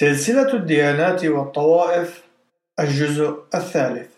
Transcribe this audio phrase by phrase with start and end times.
[0.00, 2.24] سلسلة الديانات والطوائف
[2.80, 4.10] الجزء الثالث.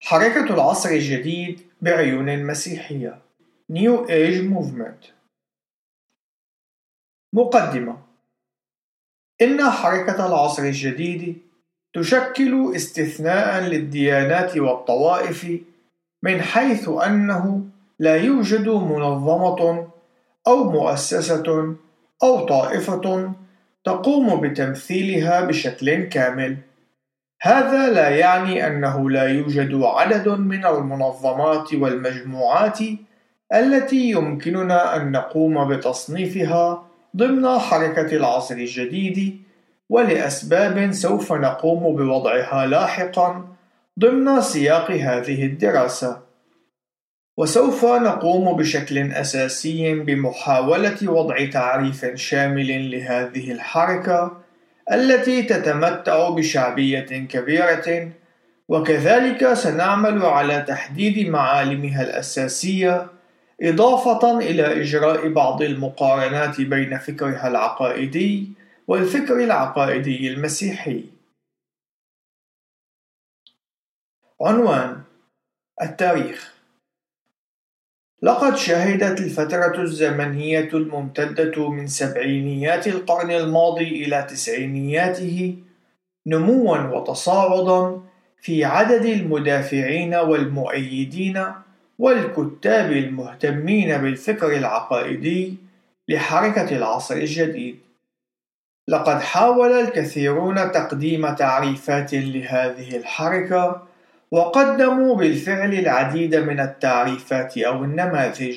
[0.00, 3.22] حركة العصر الجديد بعيون مسيحية
[3.72, 5.10] New Age Movement.
[7.32, 7.96] مقدمة.
[9.42, 11.38] إن حركة العصر الجديد
[11.94, 15.60] تشكل استثناء للديانات والطوائف
[16.22, 17.64] من حيث أنه
[17.98, 19.88] لا يوجد منظمة
[20.46, 21.76] أو مؤسسة
[22.22, 23.34] أو طائفة
[23.84, 26.56] تقوم بتمثيلها بشكل كامل.
[27.42, 32.78] هذا لا يعني أنه لا يوجد عدد من المنظمات والمجموعات
[33.54, 36.82] التي يمكننا أن نقوم بتصنيفها
[37.16, 39.42] ضمن حركة العصر الجديد
[39.88, 43.44] ولأسباب سوف نقوم بوضعها لاحقا
[43.98, 46.29] ضمن سياق هذه الدراسة.
[47.40, 54.42] وسوف نقوم بشكل أساسي بمحاولة وضع تعريف شامل لهذه الحركة
[54.92, 58.12] التي تتمتع بشعبية كبيرة
[58.68, 63.06] وكذلك سنعمل على تحديد معالمها الأساسية
[63.62, 68.52] إضافة إلى إجراء بعض المقارنات بين فكرها العقائدي
[68.88, 71.04] والفكر العقائدي المسيحي.
[74.40, 75.02] عنوان
[75.82, 76.59] التاريخ
[78.22, 85.56] لقد شهدت الفترة الزمنية الممتدة من سبعينيات القرن الماضي إلى تسعينياته
[86.26, 88.00] نموا وتصاعدا
[88.40, 91.44] في عدد المدافعين والمؤيدين
[91.98, 95.54] والكتاب المهتمين بالفكر العقائدي
[96.08, 97.78] لحركة العصر الجديد.
[98.88, 103.89] لقد حاول الكثيرون تقديم تعريفات لهذه الحركة
[104.32, 108.56] وقدموا بالفعل العديد من التعريفات أو النماذج.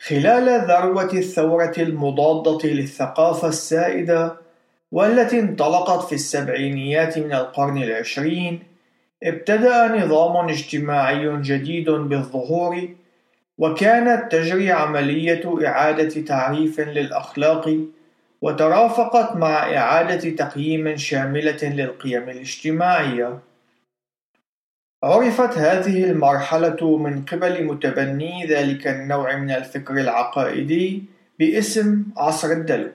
[0.00, 4.36] خلال ذروة الثورة المضادة للثقافة السائدة
[4.92, 8.62] والتي انطلقت في السبعينيات من القرن العشرين
[9.22, 12.88] ابتدأ نظام اجتماعي جديد بالظهور
[13.58, 17.78] وكانت تجري عملية إعادة تعريف للأخلاق
[18.42, 23.49] وترافقت مع إعادة تقييم شاملة للقيم الاجتماعية.
[25.02, 31.04] عرفت هذه المرحلة من قبل متبني ذلك النوع من الفكر العقائدي
[31.38, 32.90] باسم عصر الدلو.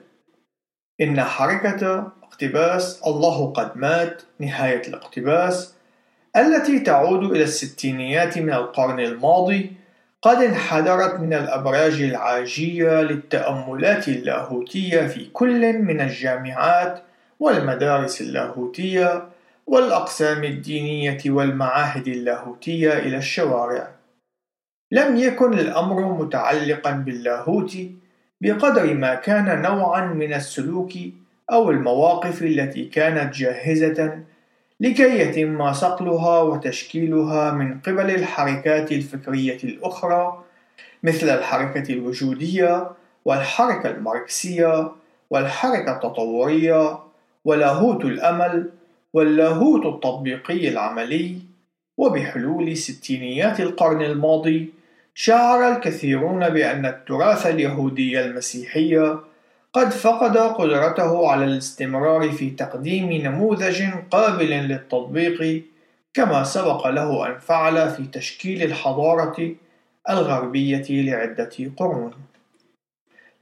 [1.02, 5.74] إن حركة اقتباس الله قد مات نهاية الاقتباس
[6.36, 9.72] التي تعود إلى الستينيات من القرن الماضي
[10.22, 17.04] قد انحدرت من الأبراج العاجية للتأملات اللاهوتية في كل من الجامعات
[17.40, 19.35] والمدارس اللاهوتية
[19.68, 23.92] والأقسام الدينية والمعاهد اللاهوتية إلى الشوارع.
[24.92, 27.78] لم يكن الأمر متعلقا باللاهوت
[28.42, 30.92] بقدر ما كان نوعا من السلوك
[31.52, 34.20] أو المواقف التي كانت جاهزة
[34.80, 40.44] لكي يتم صقلها وتشكيلها من قبل الحركات الفكرية الأخرى
[41.04, 42.92] مثل الحركة الوجودية
[43.26, 44.92] والحركة الماركسية
[45.30, 47.00] والحركة التطورية
[47.46, 48.70] ولاهوت الأمل
[49.16, 51.38] واللاهوت التطبيقي العملي
[51.98, 54.74] وبحلول ستينيات القرن الماضي
[55.14, 59.18] شعر الكثيرون بأن التراث اليهودي المسيحي
[59.74, 65.64] قد فقد قدرته على الاستمرار في تقديم نموذج قابل للتطبيق
[66.14, 69.56] كما سبق له أن فعل في تشكيل الحضارة
[70.10, 72.12] الغربية لعدة قرون.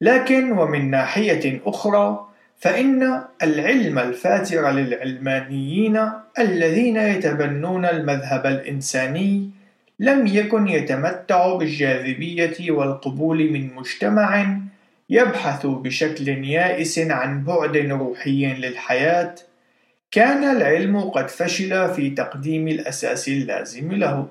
[0.01, 5.99] لكن ومن ناحية أخرى فإن العلم الفاتر للعلمانيين
[6.39, 9.49] الذين يتبنون المذهب الإنساني
[9.99, 14.57] لم يكن يتمتع بالجاذبية والقبول من مجتمع
[15.09, 19.35] يبحث بشكل يائس عن بعد روحي للحياة
[20.11, 24.27] كان العلم قد فشل في تقديم الأساس اللازم له.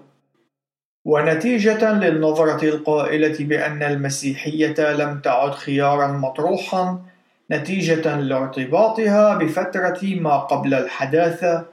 [1.05, 7.03] ونتيجة للنظرة القائلة بأن المسيحية لم تعد خيارا مطروحا
[7.53, 11.65] نتيجة لارتباطها بفترة ما قبل الحداثة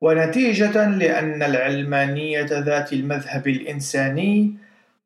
[0.00, 4.54] ونتيجة لأن العلمانية ذات المذهب الإنساني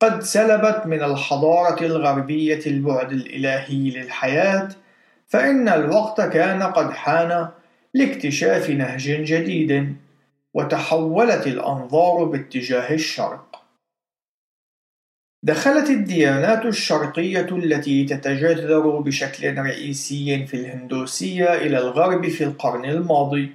[0.01, 4.69] قد سلبت من الحضارة الغربية البعد الإلهي للحياة
[5.29, 7.49] فإن الوقت كان قد حان
[7.95, 9.97] لاكتشاف نهج جديد
[10.55, 13.50] وتحولت الأنظار باتجاه الشرق.
[15.43, 23.51] دخلت الديانات الشرقية التي تتجذر بشكل رئيسي في الهندوسية إلى الغرب في القرن الماضي،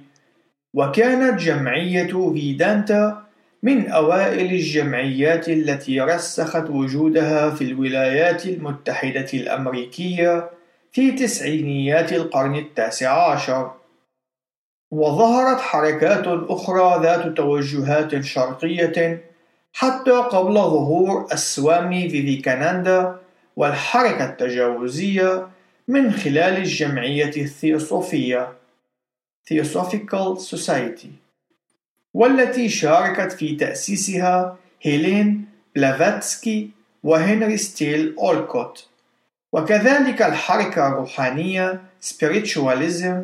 [0.74, 3.26] وكانت جمعية فيدانتا
[3.62, 10.50] من أوائل الجمعيات التي رسخت وجودها في الولايات المتحدة الأمريكية
[10.92, 13.70] في تسعينيات القرن التاسع عشر.
[14.90, 19.22] وظهرت حركات أخرى ذات توجهات شرقية
[19.78, 23.16] حتى قبل ظهور السوامي فيفيكاناندا
[23.56, 25.48] والحركة التجاوزية
[25.88, 28.52] من خلال الجمعية الثيوصوفية
[29.50, 31.08] Theosophical Society
[32.14, 35.44] والتي شاركت في تأسيسها هيلين
[35.74, 36.70] بلافاتسكي
[37.02, 38.88] وهنري ستيل أولكوت.
[39.52, 43.14] وكذلك الحركة الروحانية Spiritualism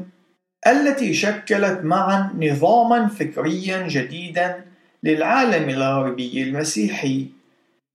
[0.67, 4.72] التي شكلت معا نظاما فكريا جديدا
[5.03, 7.27] للعالم الغربي المسيحي.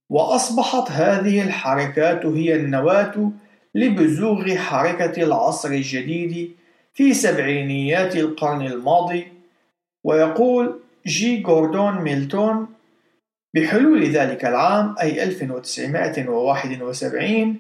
[0.10, 3.32] وأصبحت هذه الحركات هي النواة
[3.76, 6.52] لبزوغ حركة العصر الجديد
[6.94, 9.28] في سبعينيات القرن الماضي.
[10.04, 12.68] ويقول جي جوردون ميلتون
[13.56, 17.58] بحلول ذلك العام أي 1971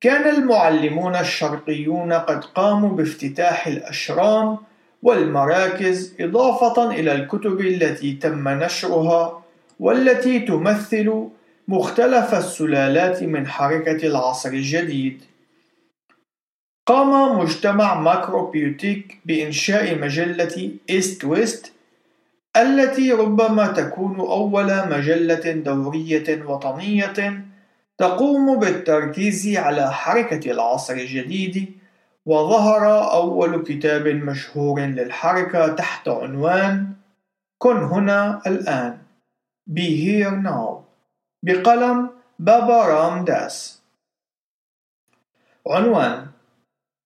[0.00, 4.58] كان المعلمون الشرقيون قد قاموا بافتتاح الأشرام
[5.02, 9.42] والمراكز إضافة إلى الكتب التي تم نشرها
[9.80, 11.28] والتي تمثل
[11.68, 15.22] مختلف السلالات من حركة العصر الجديد.
[16.86, 21.72] قام مجتمع ماكروبيوتيك بإنشاء مجلة إيست ويست
[22.56, 27.44] التي ربما تكون أول مجلة دورية وطنية
[27.98, 31.81] تقوم بالتركيز على حركة العصر الجديد
[32.26, 36.92] وظهر أول كتاب مشهور للحركة تحت عنوان
[37.58, 38.98] كن هنا الآن
[39.70, 40.84] Be here now
[41.42, 43.82] بقلم بابا رام داس
[45.66, 46.26] عنوان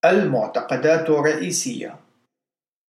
[0.04, 1.96] المعتقدات الرئيسية.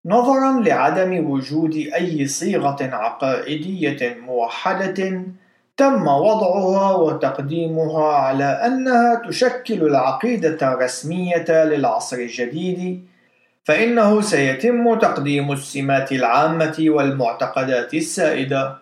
[0.05, 5.23] نظرا لعدم وجود أي صيغة عقائدية موحدة
[5.77, 13.07] تم وضعها وتقديمها على أنها تشكل العقيدة الرسمية للعصر الجديد
[13.63, 18.77] فإنه سيتم تقديم السمات العامة والمعتقدات السائدة.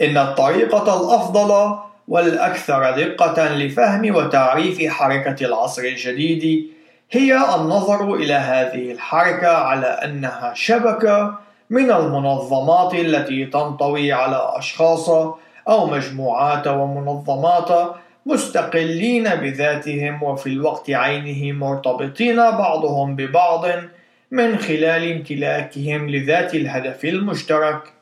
[0.00, 1.78] إن الطريقة الأفضل
[2.08, 6.70] والأكثر دقة لفهم وتعريف حركة العصر الجديد
[7.10, 11.38] هي النظر إلى هذه الحركة على أنها شبكة
[11.70, 15.10] من المنظمات التي تنطوي على أشخاص
[15.70, 17.96] أو مجموعات ومنظمات
[18.26, 23.64] مستقلين بذاتهم وفي الوقت عينه مرتبطين بعضهم ببعض
[24.30, 27.92] من خلال امتلاكهم لذات الهدف المشترك.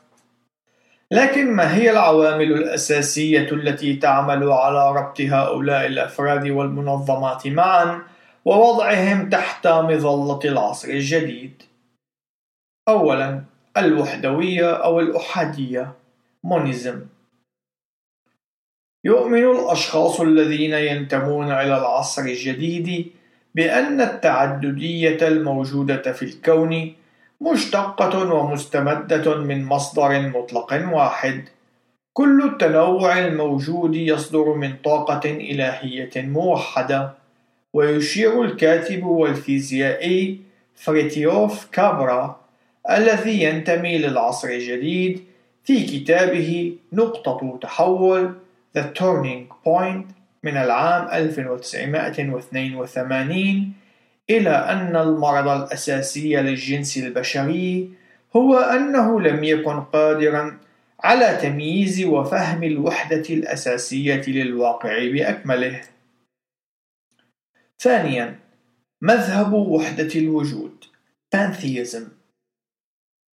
[1.11, 8.01] لكن ما هي العوامل الأساسية التي تعمل على ربط هؤلاء الأفراد والمنظمات معا
[8.45, 11.63] ووضعهم تحت مظلة العصر الجديد؟
[12.87, 13.43] أولا
[13.77, 15.93] الوحدوية أو الأحادية.
[16.43, 17.01] مونيزم.
[19.03, 23.11] يؤمن الأشخاص الذين ينتمون إلى العصر الجديد
[23.55, 26.93] بأن التعددية الموجودة في الكون
[27.41, 31.43] مشتقة ومستمدة من مصدر مطلق واحد.
[32.13, 37.13] كل التنوع الموجود يصدر من طاقة إلهية موحدة.
[37.73, 40.39] ويشير الكاتب والفيزيائي
[40.75, 42.39] فريتيوف كابرا
[42.89, 45.23] الذي ينتمي للعصر الجديد
[45.63, 48.33] في كتابه نقطة تحول
[48.77, 50.05] The Turning Point
[50.43, 53.73] من العام 1982
[54.29, 57.89] إلى أن المرض الأساسي للجنس البشري
[58.35, 60.57] هو أنه لم يكن قادرا
[60.99, 65.81] على تمييز وفهم الوحدة الأساسية للواقع بأكمله.
[67.79, 68.39] ثانيا
[69.01, 70.83] مذهب وحدة الوجود
[71.35, 72.18] Pantheism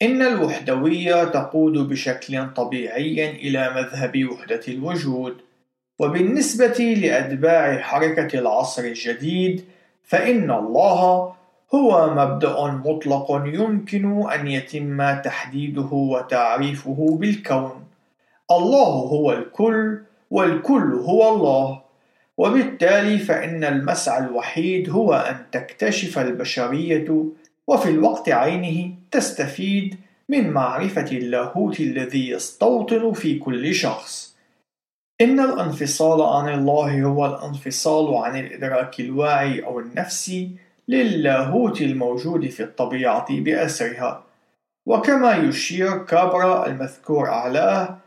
[0.02, 5.38] إن الوحدوية تقود بشكل طبيعي إلى مذهب وحدة الوجود
[6.00, 9.66] وبالنسبة لأتباع حركة العصر الجديد
[10.04, 11.34] فإن الله
[11.76, 17.84] هو مبدأ مطلق يمكن أن يتم تحديده وتعريفه بالكون.
[18.52, 20.00] الله هو الكل
[20.32, 21.82] والكل هو الله
[22.38, 27.26] وبالتالي فإن المسعى الوحيد هو أن تكتشف البشرية
[27.68, 29.96] وفي الوقت عينه تستفيد
[30.30, 34.36] من معرفة اللاهوت الذي يستوطن في كل شخص.
[35.22, 40.52] إن الانفصال عن الله هو الانفصال عن الإدراك الواعي أو النفسي
[40.88, 44.24] للاهوت الموجود في الطبيعة بأسرها.
[44.86, 47.98] وكما يشير كابرا المذكور أعلاه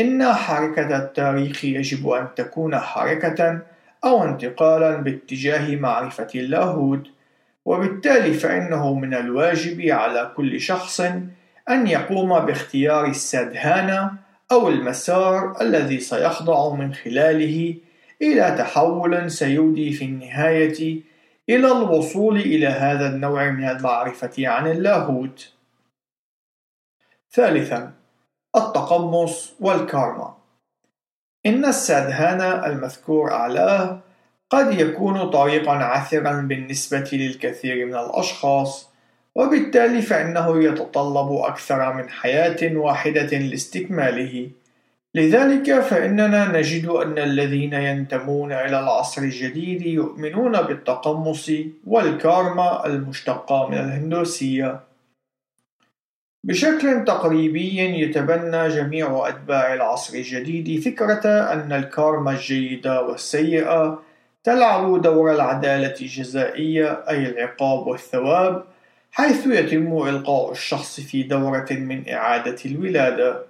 [0.00, 3.60] إن حركة التاريخ يجب أن تكون حركة
[4.04, 7.06] أو انتقالا باتجاه معرفة اللاهوت
[7.64, 11.00] وبالتالي فإنه من الواجب على كل شخص
[11.70, 14.14] أن يقوم باختيار السادهانا
[14.52, 17.74] أو المسار الذي سيخضع من خلاله
[18.22, 21.02] إلى تحول سيودي في النهاية
[21.48, 25.52] إلى الوصول إلى هذا النوع من المعرفة عن اللاهوت.
[27.30, 27.92] ثالثا
[28.56, 30.34] التقمص والكارما
[31.46, 34.00] إن السادهانا المذكور أعلاه
[34.52, 38.90] قد يكون طريقا عثرا بالنسبة للكثير من الأشخاص
[39.34, 44.50] وبالتالي فإنه يتطلب أكثر من حياة واحدة لاستكماله.
[45.14, 51.50] لذلك فإننا نجد أن الذين ينتمون إلى العصر الجديد يؤمنون بالتقمص
[51.86, 54.80] والكارما المشتقة من الهندوسية.
[56.44, 64.11] بشكل تقريبي يتبنى جميع أتباع العصر الجديد فكرة أن الكارما الجيدة والسيئة
[64.44, 68.64] تلعب دور العدالة الجزائية أي العقاب والثواب
[69.12, 73.42] حيث يتم إلقاء الشخص في دورة من إعادة الولادة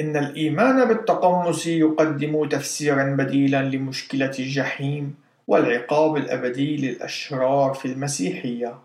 [0.00, 5.14] إن الإيمان بالتقمص يقدم تفسيرا بديلا لمشكلة الجحيم
[5.46, 8.78] والعقاب الأبدي للأشرار في المسيحية.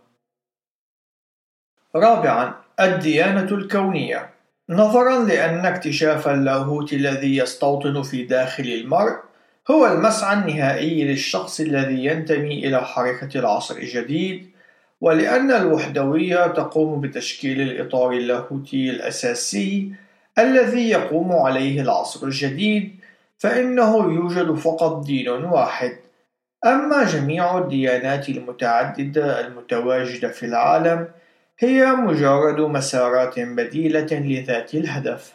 [1.95, 4.29] رابعا الديانة الكونية
[4.69, 9.24] نظرا لأن اكتشاف اللاهوت الذي يستوطن في داخل المرء
[9.71, 14.49] هو المسعى النهائي للشخص الذي ينتمي إلى حركة العصر الجديد
[15.01, 19.93] ولأن الوحدوية تقوم بتشكيل الإطار اللاهوتي الأساسي
[20.39, 22.95] الذي يقوم عليه العصر الجديد
[23.37, 25.97] فإنه يوجد فقط دين واحد.
[26.65, 31.07] أما جميع الديانات المتعددة المتواجدة في العالم
[31.59, 35.33] هي مجرد مسارات بديلة لذات الهدف.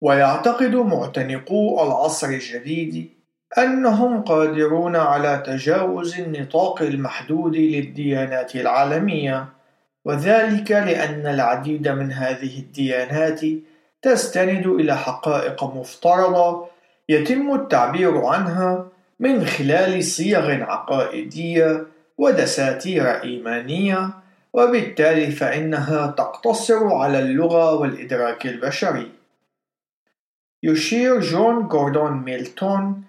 [0.00, 3.10] ويعتقد معتنقو العصر الجديد
[3.58, 9.48] أنهم قادرون على تجاوز النطاق المحدود للديانات العالمية
[10.04, 13.40] وذلك لأن العديد من هذه الديانات
[14.02, 16.66] تستند إلى حقائق مفترضة
[17.08, 18.88] يتم التعبير عنها
[19.20, 21.86] من خلال صيغ عقائدية
[22.18, 24.10] ودساتير إيمانية
[24.52, 29.15] وبالتالي فإنها تقتصر على اللغة والإدراك البشري.
[30.66, 33.02] يشير جون جوردون ميلتون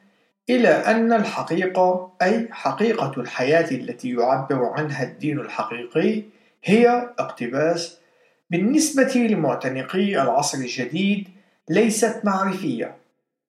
[0.50, 6.24] إلى أن الحقيقة أي حقيقة الحياة التي يعبر عنها الدين الحقيقي
[6.64, 7.98] هي اقتباس
[8.50, 11.28] بالنسبة لمعتنقي العصر الجديد
[11.70, 12.96] ليست معرفية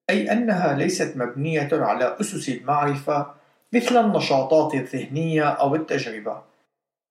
[0.09, 3.27] أي أنها ليست مبنية على أسس المعرفة
[3.73, 6.41] مثل النشاطات الذهنية أو التجربة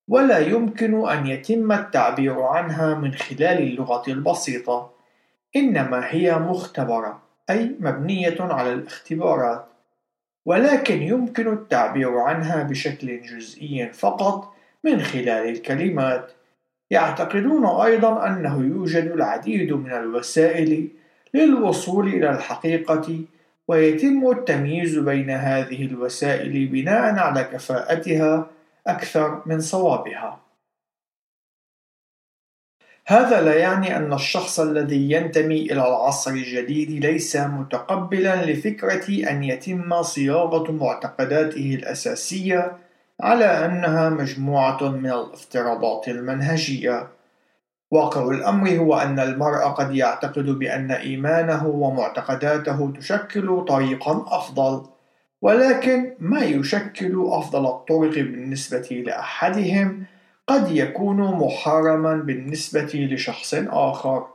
[0.09, 4.98] ولا يمكن أن يتم التعبير عنها من خلال اللغة البسيطة.
[5.57, 9.67] إنما هي مختبرة أي مبنية على الاختبارات
[10.47, 16.31] ولكن يمكن التعبير عنها بشكل جزئي فقط من خلال الكلمات
[16.90, 20.88] يعتقدون أيضا أنه يوجد العديد من الوسائل
[21.35, 23.21] للوصول إلى الحقيقة
[23.69, 28.47] ويتم التمييز بين هذه الوسائل بناء على كفاءتها
[28.87, 30.40] أكثر من صوابها.
[33.11, 40.03] هذا لا يعني أن الشخص الذي ينتمي إلى العصر الجديد ليس متقبلا لفكرة أن يتم
[40.03, 42.77] صياغة معتقداته الأساسية
[43.21, 47.09] على أنها مجموعة من الافتراضات المنهجية.
[47.91, 54.87] واقع الأمر هو أن المرء قد يعتقد بأن إيمانه ومعتقداته تشكل طريقا أفضل،
[55.43, 60.07] ولكن ما يشكل أفضل الطرق بالنسبة لأحدهم
[60.49, 64.26] قد يكون محرما بالنسبة لشخص آخر.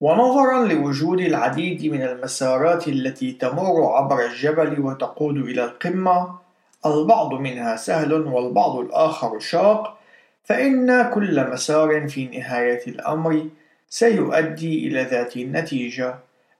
[0.00, 6.38] ونظرا لوجود العديد من المسارات التي تمر عبر الجبل وتقود إلى القمة،
[6.86, 9.98] البعض منها سهل والبعض الآخر شاق،
[10.44, 13.46] فإن كل مسار في نهاية الأمر
[13.88, 16.14] سيؤدي إلى ذات النتيجة،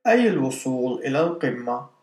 [0.06, 1.93] أي الوصول إلى القمة.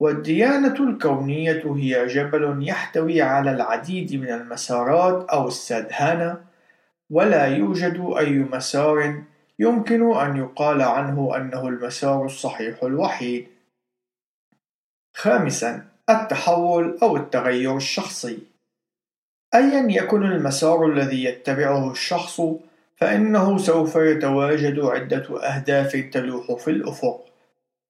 [0.00, 6.44] والديانة الكونية هي جبل يحتوي على العديد من المسارات أو السدهانة،
[7.10, 9.22] ولا يوجد أي مسار
[9.58, 13.46] يمكن أن يقال عنه أنه المسار الصحيح الوحيد.
[15.16, 18.38] خامسًا: التحول أو التغير الشخصي.
[19.54, 22.40] أيا يكن المسار الذي يتبعه الشخص،
[22.96, 27.27] فإنه سوف يتواجد عدة أهداف تلوح في الأفق.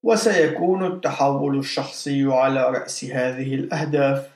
[0.02, 4.28] وسيكون التحول الشخصي على رأس هذه الأهداف.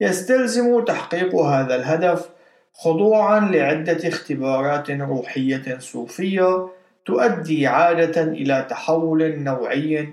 [0.00, 2.28] يستلزم تحقيق هذا الهدف
[2.72, 6.68] خضوعًا لعدة اختبارات روحية صوفية
[7.06, 10.08] تؤدي عادة إلى تحول نوعي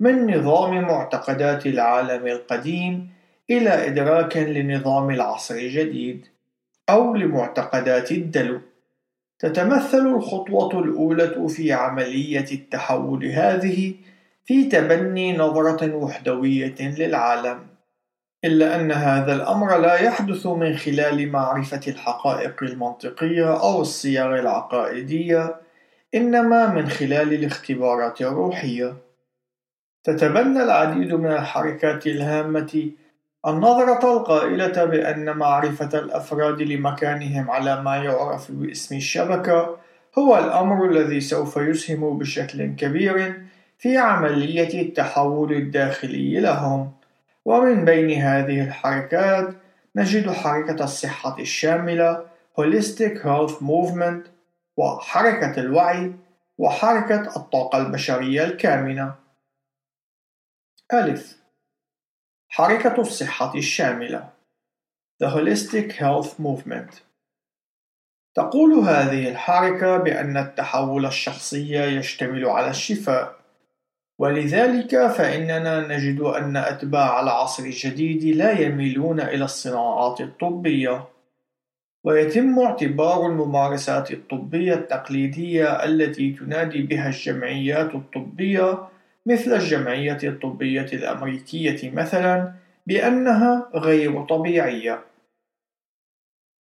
[0.00, 3.08] من نظام معتقدات العالم القديم
[3.50, 6.26] إلى إدراك لنظام العصر الجديد،
[6.90, 8.60] أو لمعتقدات الدلو.
[9.38, 13.94] تتمثل الخطوة الأولى في عملية التحول هذه
[14.50, 17.66] في تبني نظرة وحدوية للعالم
[18.44, 25.56] إلا أن هذا الأمر لا يحدث من خلال معرفة الحقائق المنطقية أو الصيغ العقائدية،
[26.14, 28.96] إنما من خلال الاختبارات الروحية.
[30.04, 32.90] تتبنى العديد من الحركات الهامة
[33.46, 39.76] النظرة القائلة بأن معرفة الأفراد لمكانهم على ما يعرف باسم الشبكة
[40.18, 43.49] هو الأمر الذي سوف يسهم بشكل كبير
[43.80, 46.92] في عملية التحول الداخلي لهم.
[47.44, 49.54] ومن بين هذه الحركات
[49.96, 52.26] نجد حركة الصحة الشاملة
[52.60, 54.28] Holistic Health Movement
[54.76, 56.12] وحركة الوعي
[56.58, 59.14] وحركة الطاقة البشرية الكامنة.
[60.92, 61.36] ألف.
[62.48, 64.28] حركة الصحة الشاملة
[65.24, 66.94] The Holistic Health Movement.
[68.34, 73.39] تقول هذه الحركة بأن التحول الشخصي يشتمل على الشفاء.
[74.20, 81.04] ولذلك فإننا نجد أن أتباع العصر الجديد لا يميلون إلى الصناعات الطبية.
[82.04, 88.78] ويتم اعتبار الممارسات الطبية التقليدية التي تنادي بها الجمعيات الطبية
[89.26, 92.52] مثل الجمعية الطبية الأمريكية مثلا
[92.86, 95.04] بأنها غير طبيعية.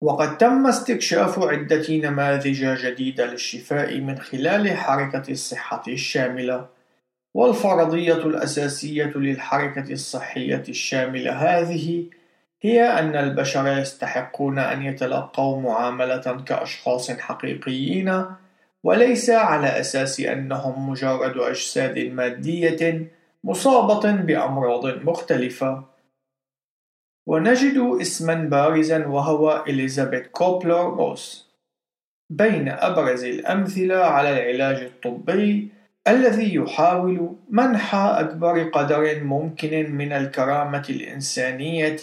[0.01, 6.82] وقد تم استكشاف عدة نماذج جديدة للشفاء من خلال حركة الصحة الشاملة.
[7.33, 12.05] والفرضية الأساسية للحركة الصحية الشاملة هذه
[12.61, 18.25] هي أن البشر يستحقون أن يتلقوا معاملة كأشخاص حقيقيين
[18.83, 23.07] وليس على أساس أنهم مجرد أجساد مادية
[23.43, 25.83] مصابة بأمراض مختلفة.
[27.27, 31.49] ونجد اسما بارزا وهو إليزابيث كوبلر روس
[32.29, 35.72] بين أبرز الأمثلة على العلاج الطبي
[36.07, 42.01] الذي يحاول منح أكبر قدر ممكن من الكرامة الإنسانية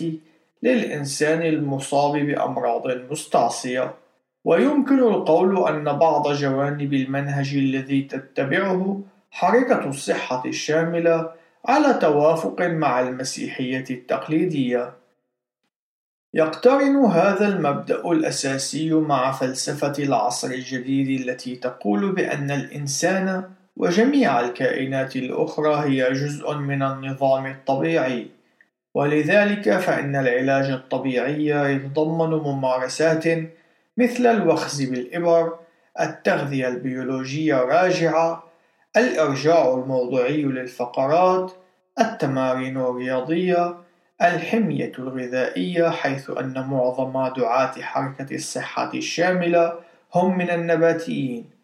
[0.62, 3.94] للإنسان المصاب بأمراض مستعصية
[4.44, 11.30] ويمكن القول أن بعض جوانب المنهج الذي تتبعه حركة الصحة الشاملة
[11.64, 14.92] على توافق مع المسيحية التقليدية.
[16.34, 23.44] يقترن هذا المبدأ الأساسي مع فلسفة العصر الجديد التي تقول بأن الإنسان
[23.80, 28.26] وجميع الكائنات الأخرى هي جزء من النظام الطبيعي.
[28.94, 33.24] ولذلك فإن العلاج الطبيعي يتضمن ممارسات
[33.96, 35.58] مثل الوخز بالإبر
[36.00, 38.44] التغذية البيولوجية راجعة
[38.96, 41.52] الإرجاع الموضوعي للفقرات
[42.00, 43.76] التمارين الرياضية
[44.22, 49.74] الحمية الغذائية حيث أن معظم دعاة حركة الصحة الشاملة
[50.14, 51.59] هم من النباتيين.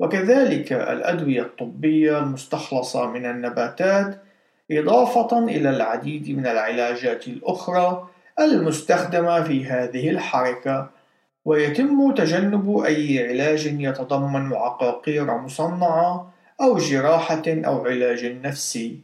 [0.00, 4.22] وكذلك الأدوية الطبية المستخلصة من النباتات
[4.70, 8.08] إضافة إلى العديد من العلاجات الأخرى
[8.40, 10.90] المستخدمة في هذه الحركة
[11.44, 19.00] ويتم تجنب أي علاج يتضمن عقاقير مصنعة أو جراحة أو علاج نفسي.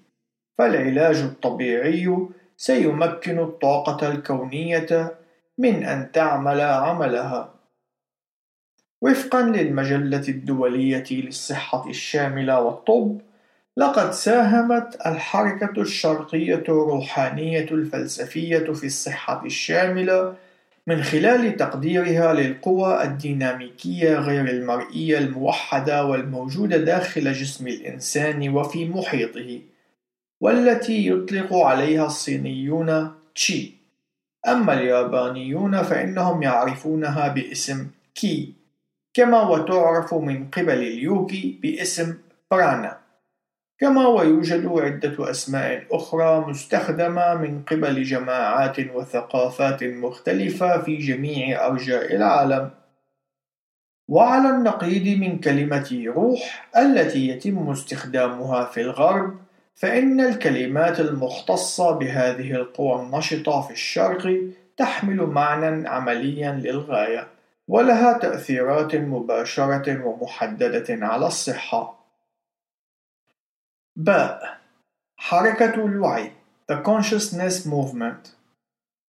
[0.59, 2.19] فالعلاج الطبيعي
[2.57, 5.15] سيمكن الطاقة الكونية
[5.59, 7.62] من أن تعمل عملها.
[9.03, 13.21] وفقا للمجلة الدولية للصحة الشاملة والطب
[13.77, 20.35] لقد ساهمت الحركة الشرقية الروحانية الفلسفية في الصحة الشاملة
[20.87, 29.61] من خلال تقديرها للقوى الديناميكية غير المرئية الموحدة والموجودة داخل جسم الإنسان وفي محيطه
[30.41, 33.73] والتي يطلق عليها الصينيون تشي.
[34.49, 38.62] أما اليابانيون فإنهم يعرفونها باسم كي.
[39.15, 42.19] كما وتعرف من قبل اليوغي باسم
[42.51, 42.99] برانا.
[43.79, 52.71] كما ويوجد عدة أسماء أخرى مستخدمة من قبل جماعات وثقافات مختلفة في جميع أرجاء العالم.
[54.09, 59.39] وعلى النقيض من كلمة روح التي يتم استخدامها في الغرب
[59.75, 64.41] فإن الكلمات المختصة بهذه القوى النشطة في الشرق
[64.77, 67.32] تحمل معنى عمليا للغاية.
[67.69, 72.03] ولها تأثيرات مباشرة ومحددة على الصحة.
[73.97, 74.59] باء
[75.17, 76.33] حركة الوعي
[76.73, 78.29] The Consciousness Movement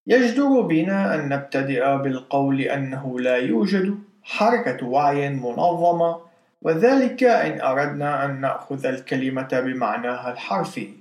[0.08, 6.20] يجدر بنا أن نبتدئ بالقول أنه لا يوجد حركة وعي منظمة
[6.62, 10.94] وذلك إن أردنا أن نأخذ الكلمة بمعناها الحرفي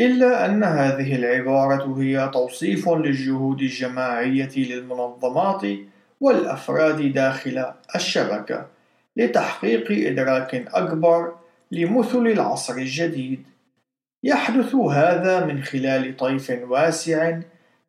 [0.00, 5.62] إلا أن هذه العبارة هي توصيف للجهود الجماعية للمنظمات
[6.20, 8.66] والأفراد داخل الشبكة
[9.16, 11.34] لتحقيق إدراك أكبر
[11.72, 13.42] لمثل العصر الجديد
[14.24, 17.38] يحدث هذا من خلال طيف واسع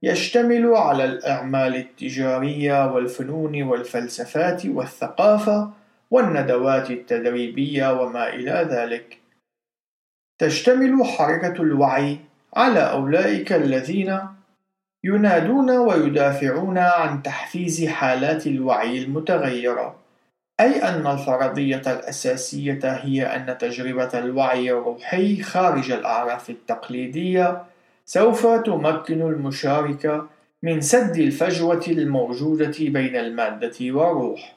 [0.03, 5.71] يشتمل على الأعمال التجارية والفنون والفلسفات والثقافة
[6.11, 9.17] والندوات التدريبية وما إلى ذلك.
[10.39, 12.17] تشتمل حركة الوعي
[12.55, 14.19] على أولئك الذين
[15.03, 19.95] ينادون ويدافعون عن تحفيز حالات الوعي المتغيرة،
[20.59, 27.63] أي أن الفرضية الأساسية هي أن تجربة الوعي الروحي خارج الأعراف التقليدية
[28.05, 30.21] سوف تمكن المشارك
[30.63, 34.55] من سد الفجوة الموجودة بين المادة والروح،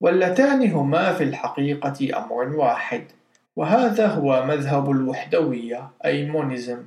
[0.00, 3.04] واللتان هما في الحقيقة أمر واحد،
[3.56, 6.82] وهذا هو مذهب الوحدوية أي مونيزم.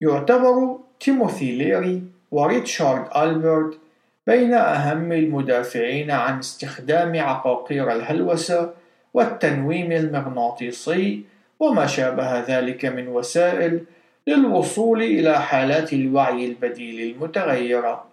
[0.00, 3.78] يعتبر تيموثي ليري وريتشارد ألبرت
[4.26, 8.74] بين أهم المدافعين عن استخدام عقاقير الهلوسة
[9.14, 11.24] والتنويم المغناطيسي
[11.60, 13.84] وما شابه ذلك من وسائل
[14.26, 18.06] للوصول إلى حالات الوعي البديل المتغيرة.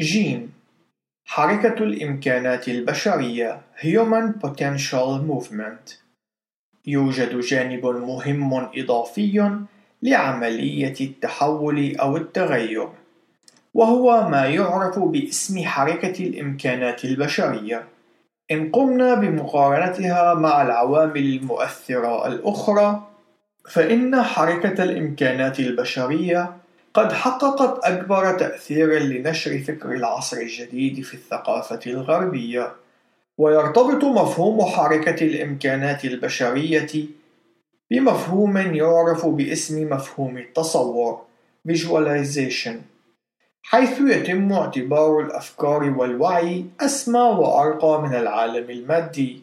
[0.00, 0.52] جيم
[1.24, 5.94] حركة الإمكانات البشرية Human Potential Movement
[6.86, 9.60] يوجد جانب مهم إضافي
[10.02, 12.88] لعملية التحول أو التغير
[13.74, 17.84] وهو ما يعرف باسم حركة الإمكانات البشرية.
[18.50, 23.06] إن قمنا بمقارنتها مع العوامل المؤثرة الأخرى
[23.70, 26.56] فإن حركة الإمكانات البشرية
[26.94, 32.72] قد حققت أكبر تأثير لنشر فكر العصر الجديد في الثقافة الغربية.
[33.38, 37.06] ويرتبط مفهوم حركة الإمكانات البشرية
[37.90, 41.30] بمفهوم يعرف باسم مفهوم التصور
[41.68, 42.74] Visualization
[43.62, 49.42] حيث يتم اعتبار الأفكار والوعي أسمى وأرقى من العالم المادي.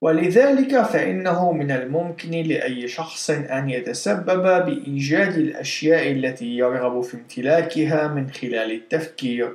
[0.00, 8.30] ولذلك فإنه من الممكن لأي شخص أن يتسبب بإيجاد الأشياء التي يرغب في امتلاكها من
[8.30, 9.52] خلال التفكير.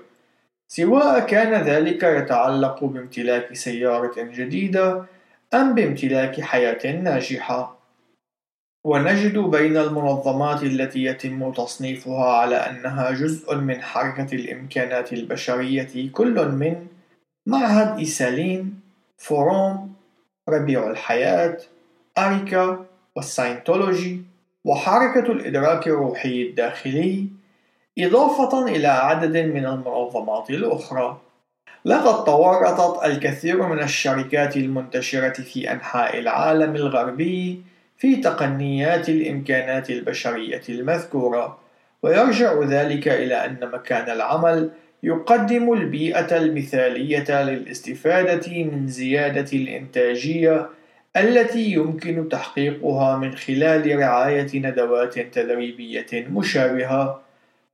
[0.67, 5.05] سواء كان ذلك يتعلق بامتلاك سيارة جديدة
[5.53, 7.74] أم بامتلاك حياة ناجحة.
[8.85, 16.87] ونجد بين المنظمات التي يتم تصنيفها على أنها جزء من حركة الإمكانات البشرية كل من
[17.45, 18.79] معهد إيسالين،
[19.17, 19.93] فوروم،
[20.49, 21.57] ربيع الحياة،
[22.17, 24.21] أريكا، والساينتولوجي،
[24.65, 27.27] وحركة الإدراك الروحي الداخلي،
[27.99, 31.17] إضافة إلى عدد من المنظمات الأخرى.
[31.85, 41.57] لقد تورطت الكثير من الشركات المنتشرة في أنحاء العالم الغربي في تقنيات الإمكانات البشرية المذكورة،
[42.03, 44.69] ويرجع ذلك إلى أن مكان العمل
[45.03, 50.69] يقدم البيئة المثالية للاستفادة من زيادة الإنتاجية
[51.17, 57.21] التي يمكن تحقيقها من خلال رعاية ندوات تدريبية مشابهة،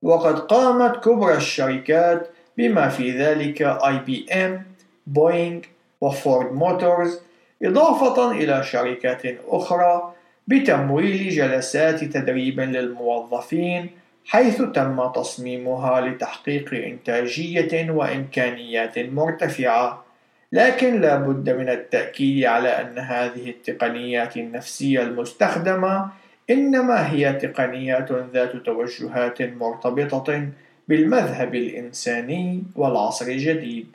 [0.01, 4.63] وقد قامت كبرى الشركات بما في ذلك آي بي إم،
[5.07, 5.61] بوينغ،
[6.01, 7.21] وفورد موتورز،
[7.63, 10.10] إضافة إلى شركات أخرى
[10.51, 13.89] بتمويل جلسات تدريب للموظفين
[14.25, 20.05] حيث تم تصميمها لتحقيق إنتاجية وإمكانيات مرتفعة،
[20.51, 26.11] لكن لا بد من التأكيد على أن هذه التقنيات النفسية المستخدمة
[26.49, 30.49] إنما هي تقنيات ذات توجهات مرتبطة
[30.87, 33.87] بالمذهب الإنساني والعصر الجديد.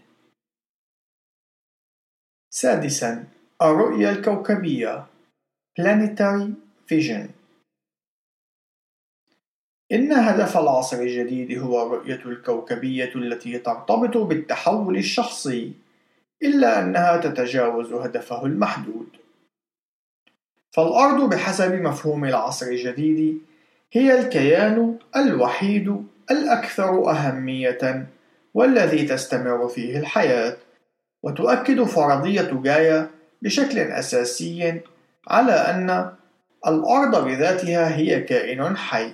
[2.51, 3.25] سادساً:
[3.63, 5.05] الرؤية الكوكبية
[5.77, 6.55] Planetary
[6.89, 7.29] Vision
[9.93, 15.73] إن هدف العصر الجديد هو الرؤية الكوكبية التي ترتبط بالتحول الشخصي،
[16.43, 19.09] إلا أنها تتجاوز هدفه المحدود.
[20.71, 23.41] فالأرض بحسب مفهوم العصر الجديد
[23.93, 28.07] هي الكيان الوحيد الأكثر أهمية
[28.55, 30.57] والذي تستمر فيه الحياة،
[31.23, 33.11] وتؤكد فرضية جايا
[33.43, 34.81] بشكل أساسي
[35.29, 36.13] على أن
[36.67, 39.11] الأرض بذاتها هي كائن حي.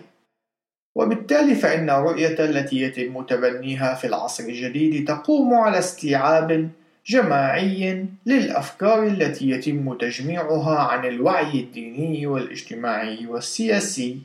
[0.94, 6.70] وبالتالي فإن الرؤية التي يتم تبنيها في العصر الجديد تقوم على استيعاب
[7.06, 14.18] جماعي للأفكار التي يتم تجميعها عن الوعي الديني والاجتماعي والسياسي.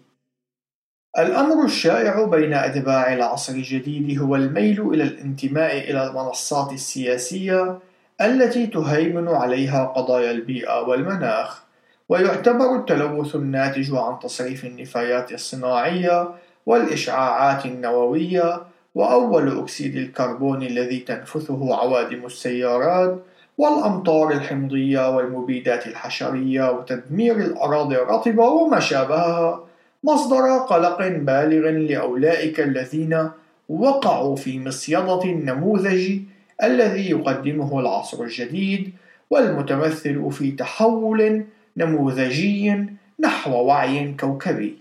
[1.20, 7.80] الأمر الشائع بين أتباع العصر الجديد هو الميل إلى الانتماء إلى المنصات السياسية
[8.22, 11.67] التي تهيمن عليها قضايا البيئة والمناخ،
[12.10, 16.30] ويعتبر التلوث الناتج عن تصريف النفايات الصناعية
[16.66, 18.62] والإشعاعات النووية
[18.96, 23.18] وأول أكسيد الكربون الذي تنفثه عوادم السيارات
[23.58, 29.64] والأمطار الحمضية والمبيدات الحشرية وتدمير الأراضي الرطبة وما شابهها
[30.04, 33.30] مصدر قلق بالغ لأولئك الذين
[33.70, 36.20] وقعوا في مصيدة النموذج
[36.64, 38.94] الذي يقدمه العصر الجديد
[39.30, 41.46] والمتمثل في تحول
[41.78, 42.86] نموذجي
[43.20, 44.78] نحو وعي كوكبي.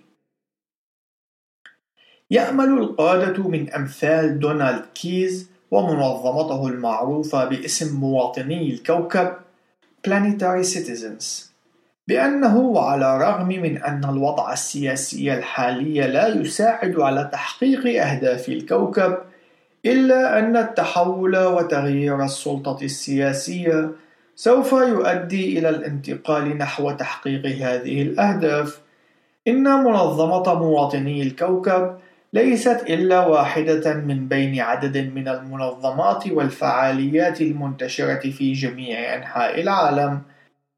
[2.30, 9.32] يأمل القادة من أمثال دونالد كيز ومنظمته المعروفة باسم مواطني الكوكب
[10.06, 11.46] Planetary Citizens
[12.08, 19.18] بأنه وعلى الرغم من أن الوضع السياسي الحالي لا يساعد على تحقيق أهداف الكوكب
[19.84, 23.90] إلا أن التحول وتغيير السلطة السياسية
[24.38, 28.80] سوف يؤدي إلى الانتقال نحو تحقيق هذه الأهداف.
[29.48, 31.96] إن منظمة مواطني الكوكب
[32.32, 40.22] ليست إلا واحدة من بين عدد من المنظمات والفعاليات المنتشرة في جميع أنحاء العالم،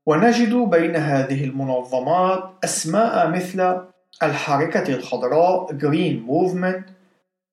[0.06, 3.80] ونجد بين هذه المنظمات أسماء مثل
[4.22, 6.92] الحركة الخضراء Green Movement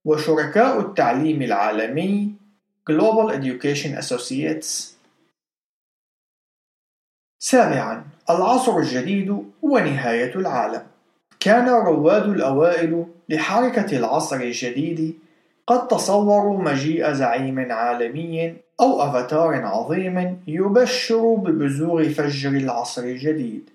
[0.06, 2.32] وشركاء التعليم العالمي
[2.91, 4.95] Global Education Associates
[7.39, 9.30] سابعا العصر الجديد
[9.63, 10.82] هو نهاية العالم.
[11.39, 15.19] كان الرواد الأوائل لحركة العصر الجديد
[15.67, 23.69] قد تصوروا مجيء زعيم عالمي أو أفاتار عظيم يبشر ببزوغ فجر العصر الجديد.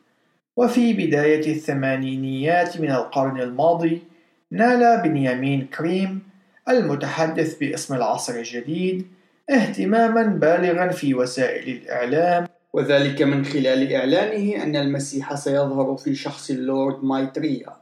[0.57, 4.03] وفي بداية الثمانينيات من القرن الماضي
[4.51, 6.23] نال بنيامين كريم
[6.69, 9.07] المتحدث باسم العصر الجديد
[9.51, 17.05] اهتماما بالغا في وسائل الإعلام وذلك من خلال إعلانه أن المسيح سيظهر في شخص اللورد
[17.05, 17.77] مايتريا.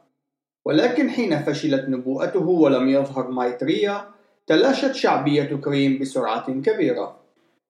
[0.65, 4.05] ولكن حين فشلت نبوءته ولم يظهر مايتريا
[4.47, 7.17] تلاشت شعبية كريم بسرعة كبيرة.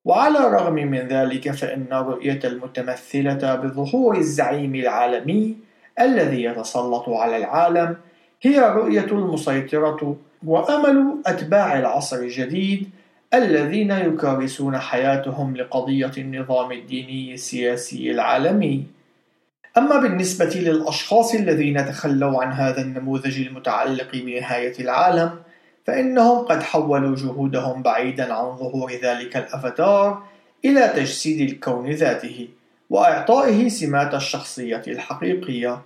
[0.05, 5.57] وعلى الرغم من ذلك فإن الرؤية المتمثلة بظهور الزعيم العالمي
[6.01, 7.97] الذي يتسلط على العالم
[8.43, 12.91] هي الرؤية المسيطرة وأمل أتباع العصر الجديد
[13.35, 18.85] الذين يكرسون حياتهم لقضية النظام الديني السياسي العالمي.
[19.79, 25.31] أما بالنسبة للأشخاص الذين تخلوا عن هذا النموذج المتعلق بنهاية العالم،
[25.87, 30.23] فإنهم قد حولوا جهودهم بعيدا عن ظهور ذلك الأفاتار
[30.65, 32.49] إلى تجسيد الكون ذاته،
[32.91, 35.83] وإعطائه سمات الشخصية الحقيقية.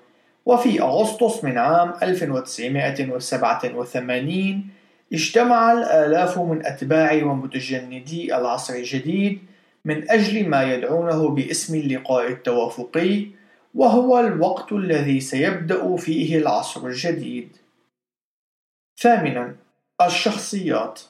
[0.46, 4.68] وفي أغسطس من عام 1987
[5.12, 9.38] اجتمع الآلاف من أتباع ومتجندي العصر الجديد
[9.85, 13.27] من أجل ما يدعونه باسم اللقاء التوافقي
[13.75, 17.48] وهو الوقت الذي سيبدأ فيه العصر الجديد.
[19.01, 19.55] ثامنا
[20.07, 21.01] الشخصيات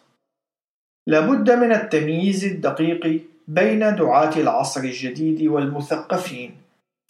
[1.06, 6.54] لابد من التمييز الدقيق بين دعاة العصر الجديد والمثقفين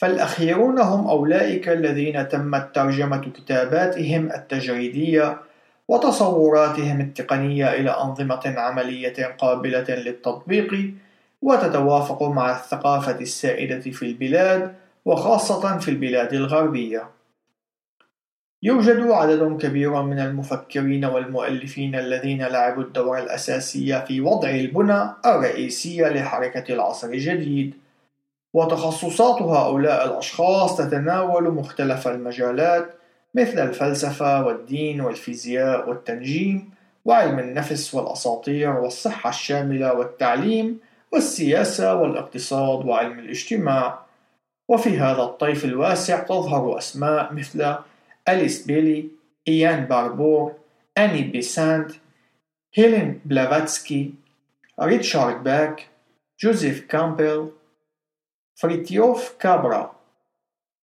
[0.00, 5.38] فالأخيرون هم أولئك الذين تمت ترجمة كتاباتهم التجريدية
[5.88, 10.92] وتصوراتهم التقنية إلى أنظمة عملية قابلة للتطبيق
[11.42, 17.10] وتتوافق مع الثقافة السائدة في البلاد وخاصة في البلاد الغربية.
[18.62, 26.74] يوجد عدد كبير من المفكرين والمؤلفين الذين لعبوا الدور الأساسي في وضع البنى الرئيسية لحركة
[26.74, 27.74] العصر الجديد،
[28.54, 32.94] وتخصصات هؤلاء الأشخاص تتناول مختلف المجالات
[33.34, 36.70] مثل الفلسفة والدين والفيزياء والتنجيم
[37.04, 40.80] وعلم النفس والأساطير والصحة الشاملة والتعليم
[41.12, 44.02] والسياسة والاقتصاد وعلم الاجتماع.
[44.68, 47.76] وفي هذا الطيف الواسع تظهر أسماء مثل
[48.28, 49.08] أليس بيلي
[49.48, 50.54] إيان باربور
[50.98, 51.92] أني بيسانت
[52.74, 54.14] هيلين بلافاتسكي
[54.80, 55.88] ريتشارد باك
[56.40, 57.50] جوزيف كامبل
[58.54, 59.96] فريتيوف كابرا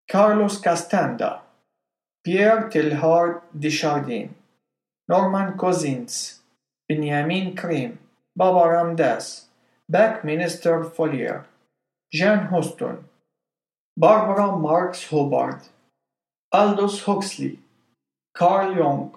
[0.07, 1.48] كارلوس كاستاندا.
[2.29, 4.29] Pierre Teilhard de Chardin,
[5.07, 6.43] Norman Cousins,
[6.87, 7.97] Benjamin Krim,
[8.35, 8.93] Baba
[9.89, 11.45] Back Minister Follier,
[12.13, 13.03] Jan Huston,
[13.97, 15.69] Barbara Marx Hobart,
[16.51, 17.57] Aldous Huxley,
[18.35, 19.11] Carl Jung,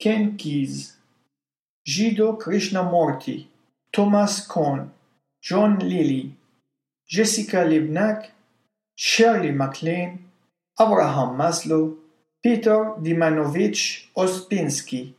[0.00, 0.96] Ken Keyes,
[1.86, 3.48] Jiddu Krishnamurti,
[3.92, 4.90] Thomas Kohn,
[5.42, 6.34] John Lilly,
[7.06, 8.28] Jessica Libnack,
[8.96, 10.30] Shirley MacLaine,
[10.80, 11.98] Abraham Maslow,
[12.42, 15.14] Peter Dimanovich Ospinski,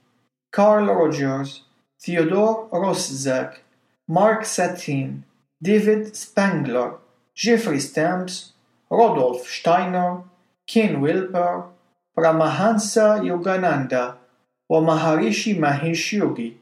[0.52, 1.62] Carl Rogers,
[2.00, 3.60] Theodore Roszak,
[4.08, 5.24] Mark Satin,
[5.62, 6.98] David Spangler,
[7.34, 8.52] Jeffrey Stamps,
[8.90, 10.24] Rodolf Steiner,
[10.68, 11.66] Ken Wilper,
[12.18, 14.18] Paramahansa Yogananda
[14.70, 16.58] ومهاريشي Mahesh Yogi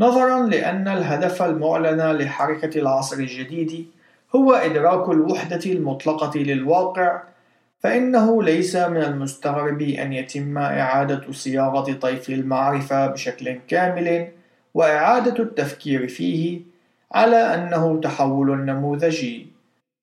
[0.00, 3.86] نظرا لأن الهدف المعلن لحركة العصر الجديد
[4.34, 7.22] هو إدراك الوحدة المطلقة للواقع
[7.80, 14.28] فإنه ليس من المستغرب أن يتم إعادة صياغة طيف المعرفة بشكل كامل
[14.74, 16.60] وإعادة التفكير فيه
[17.12, 19.46] على أنه تحول نموذجي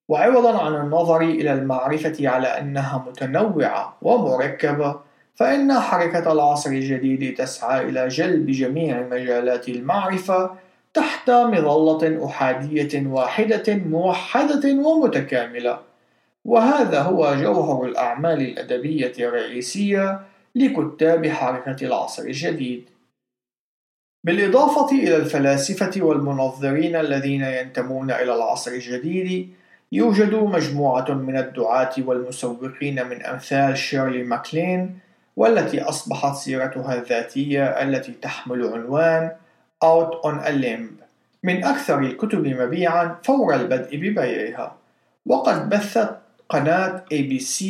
[0.10, 5.00] وعوضا عن النظر إلى المعرفة على أنها متنوعة ومركبة
[5.36, 10.52] فإن حركة العصر الجديد تسعى إلى جلب جميع مجالات المعرفة
[10.94, 15.80] تحت مظلة أحادية واحدة موحدة ومتكاملة.
[16.46, 20.22] وهذا هو جوهر الأعمال الأدبية الرئيسية
[20.56, 22.90] لكتاب حركة العصر الجديد.
[24.24, 29.50] بالإضافة إلى الفلاسفة والمنظرين الذين ينتمون إلى العصر الجديد
[29.92, 35.00] يوجد مجموعة من الدعاة والمسوقين من أمثال شيرلي ماكلين
[35.36, 39.32] والتي أصبحت سيرتها الذاتية التي تحمل عنوان
[39.84, 41.04] Out on a Limb
[41.44, 44.76] من أكثر الكتب مبيعا فور البدء ببيعها.
[45.26, 47.64] وقد بثت قناة ABC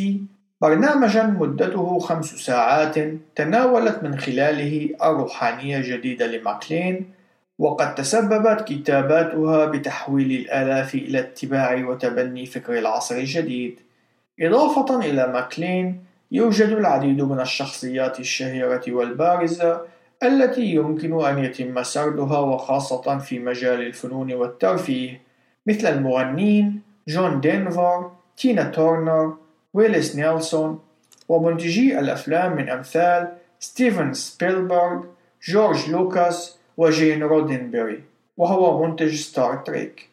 [0.60, 2.94] برنامجا مدته خمس ساعات
[3.36, 7.10] تناولت من خلاله الروحانية الجديدة لماكلين
[7.58, 13.80] وقد تسببت كتاباتها بتحويل الآلاف إلى اتباع وتبني فكر العصر الجديد.
[14.40, 19.80] إضافة إلى ماكلين يوجد العديد من الشخصيات الشهيرة والبارزة
[20.22, 25.20] التي يمكن أن يتم سردها وخاصة في مجال الفنون والترفيه
[25.66, 29.36] مثل المغنين جون دينفر، تينا تورنر،
[29.74, 30.80] ويلي نيلسون
[31.28, 35.04] ومنتجي الأفلام من أمثال ستيفن سبيلبرغ،
[35.42, 38.02] جورج لوكاس وجين رودنبري
[38.36, 40.08] وهو منتج ستار تريك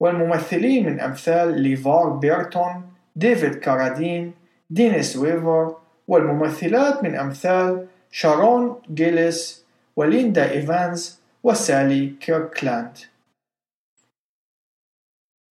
[0.00, 4.34] والممثلين من أمثال ليفار بيرتون، ديفيد كارادين،
[4.70, 5.76] دينيس ويفر
[6.08, 9.64] والممثلات من أمثال شارون جيليس
[9.96, 12.98] وليندا إيفانز وسالي كيركلاند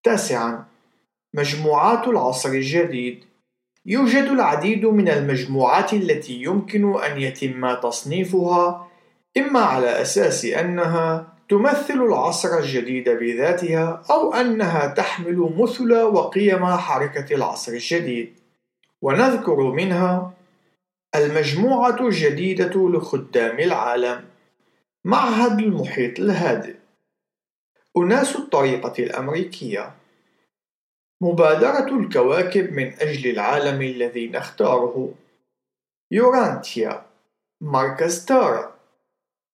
[0.05, 0.65] تاسعا
[1.37, 3.25] مجموعات العصر الجديد.
[3.87, 8.89] يوجد العديد من المجموعات التي يمكن أن يتم تصنيفها
[9.37, 17.73] إما على أساس أنها تمثل العصر الجديد بذاتها أو أنها تحمل مثل وقيم حركة العصر
[17.73, 18.33] الجديد.
[19.03, 20.33] ونذكر منها
[21.15, 24.25] المجموعة الجديدة لخدام العالم
[25.05, 26.75] معهد المحيط الهادئ.
[27.97, 30.06] أناس الطريقة الأمريكية.
[31.23, 35.15] مبادرة الكواكب من أجل العالم الذي نختاره.
[36.11, 37.07] يورانتيا
[37.61, 38.77] مركز تارا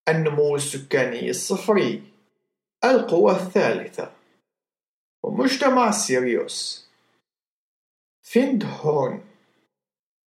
[0.09, 2.03] النمو السكاني الصفري
[2.85, 4.13] القوة الثالثة
[5.23, 6.89] ومجتمع سيريوس.
[8.23, 9.25] فيند هورن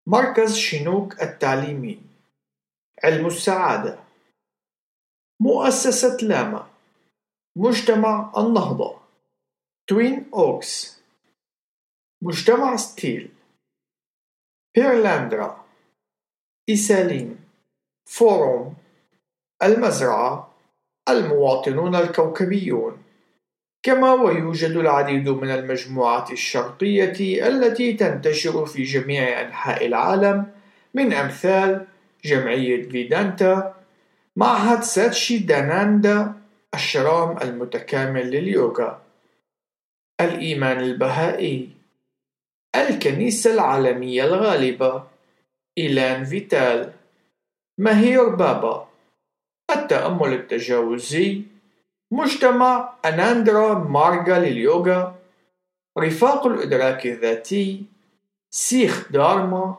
[0.06, 2.00] مركز شينوك التعليمي
[3.04, 3.98] علم السعادة.
[5.40, 6.70] مؤسسة لاما
[7.56, 9.00] مجتمع النهضة.
[9.86, 10.93] توين أوكس
[12.24, 13.28] مجتمع ستيل.
[14.74, 15.64] بيرلاندرا
[16.68, 17.38] إيسالين
[18.06, 18.74] فوروم
[19.62, 20.54] المزرعة
[21.08, 23.02] المواطنون الكوكبيون.
[23.82, 30.52] كما ويوجد العديد من المجموعات الشرقية التي تنتشر في جميع أنحاء العالم
[30.94, 31.86] من أمثال
[32.24, 33.74] جمعية فيدانتا
[34.36, 36.32] معهد ساتشيداناندا
[36.74, 39.02] أشرام المتكامل لليوغا.
[40.20, 41.73] الإيمان البهائي.
[42.76, 45.04] الكنيسة العالمية الغالبة.
[45.78, 46.92] إيلان فيتال.
[47.78, 48.88] مهير بابا
[49.70, 51.42] التأمل التجاوزي.
[52.12, 55.14] مجتمع أناندا مارغا لليوغا.
[55.98, 57.82] رفاق الإدراك الذاتي.
[58.50, 59.76] سيخ دارما.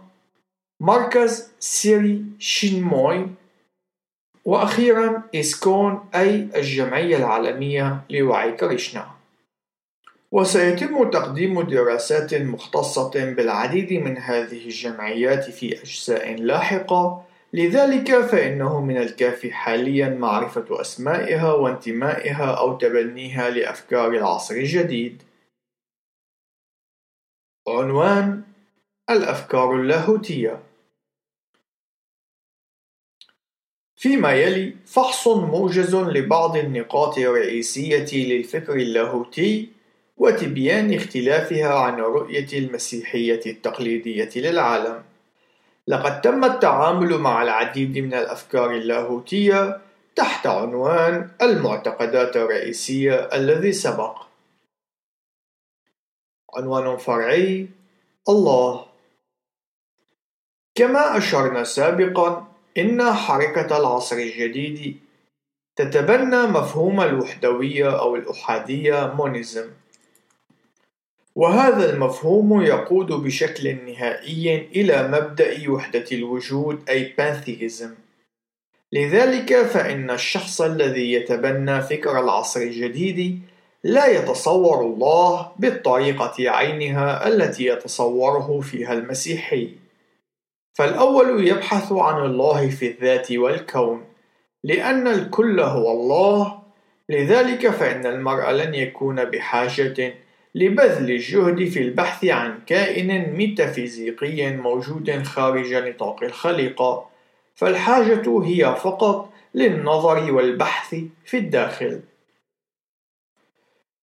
[0.82, 3.28] مركز سري شينموي.
[4.46, 9.15] وأخيرا إسكون أي الجمعية العالمية لوعي كريشنا.
[10.36, 19.54] وسيتم تقديم دراسات مختصة بالعديد من هذه الجمعيات في أجزاء لاحقة لذلك فإنه من الكافي
[19.54, 25.24] حاليا معرفة أسمائها وانتمائها أو تبنيها لأفكار العصر الجديد.
[27.68, 28.44] عنوان
[29.10, 30.64] الأفكار اللاهوتية
[33.96, 39.75] فيما يلي فحص موجز لبعض النقاط الرئيسية للفكر اللاهوتي
[40.18, 45.04] وتبيان اختلافها عن الرؤية المسيحية التقليدية للعالم.
[45.88, 49.82] لقد تم التعامل مع العديد من الأفكار اللاهوتية
[50.16, 54.26] تحت عنوان المعتقدات الرئيسية الذي سبق.
[56.56, 57.68] عنوان فرعي
[58.30, 58.86] الله
[60.76, 62.48] كما أشرنا سابقا
[62.78, 65.00] إن حركة العصر الجديد
[65.76, 69.70] تتبنى مفهوم الوحدوية أو الأحادية monism
[71.36, 77.96] وهذا المفهوم يقود بشكل نهائي إلى مبدأ وحدة الوجود أي pantheism
[78.94, 83.42] لذلك فإن الشخص الذي يتبنى فكر العصر الجديد
[83.84, 89.70] لا يتصور الله بالطريقة عينها التي يتصوره فيها المسيحي.
[90.74, 94.04] فالأول يبحث عن الله في الذات والكون
[94.64, 96.60] لأن الكل هو الله.
[97.10, 100.14] لذلك فإن المرء لن يكون بحاجة
[100.56, 107.10] لبذل الجهد في البحث عن كائن ميتافيزيقي موجود خارج نطاق الخليقة
[107.56, 110.96] فالحاجة هي فقط للنظر والبحث
[111.26, 112.02] في الداخل.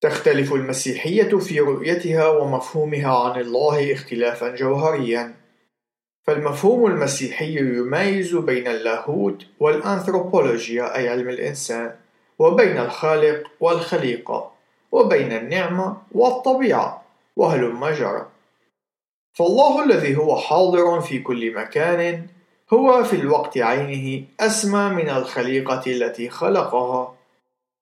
[0.00, 5.34] تختلف المسيحية في رؤيتها ومفهومها عن الله اختلافا جوهريا.
[6.24, 11.94] فالمفهوم المسيحي يميز بين اللاهوت والأنثروبولوجيا أي علم الإنسان
[12.38, 14.51] وبين الخالق والخليقة
[14.92, 17.02] وبين النعمة والطبيعة
[17.36, 18.26] وهلم جرى.
[19.34, 22.26] فالله الذي هو حاضر في كل مكان
[22.72, 27.14] هو في الوقت عينه أسمى من الخليقة التي خلقها.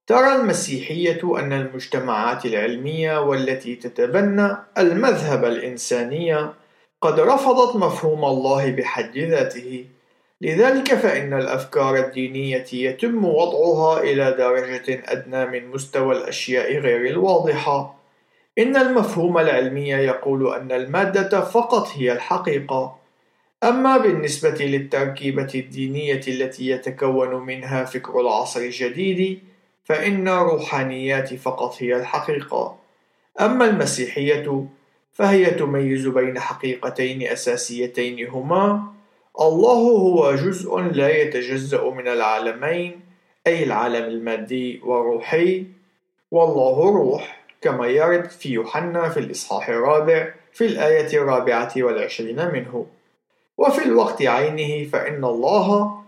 [0.07, 6.49] ترى المسيحية أن المجتمعات العلمية والتي تتبنى المذهب الإنساني
[7.01, 9.85] قد رفضت مفهوم الله بحد ذاته.
[10.41, 17.95] لذلك فإن الأفكار الدينية يتم وضعها إلى درجة أدنى من مستوى الأشياء غير الواضحة.
[18.57, 22.97] إن المفهوم العلمي يقول أن المادة فقط هي الحقيقة.
[23.63, 29.39] أما بالنسبة للتركيبة الدينية التي يتكون منها فكر العصر الجديد
[29.83, 32.77] فإن الروحانيات فقط هي الحقيقة.
[33.41, 34.65] أما المسيحية
[35.13, 39.00] فهي تميز بين حقيقتين أساسيتين هما
[39.39, 43.01] الله هو جزء لا يتجزأ من العالمين
[43.47, 45.65] أي العالم المادي والروحي
[46.31, 52.85] والله روح كما يرد في يوحنا في الإصحاح الرابع في الآية الرابعة والعشرين منه.
[53.57, 56.01] وفي الوقت عينه فإن الله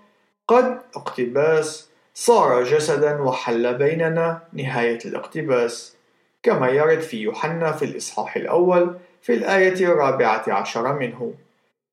[0.48, 5.96] قد اقتباس صار جسدا وحل بيننا نهاية الاقتباس.
[6.44, 11.34] كما يرد في يوحنا في الإصحاح الأول في الآية الرابعة عشر منه.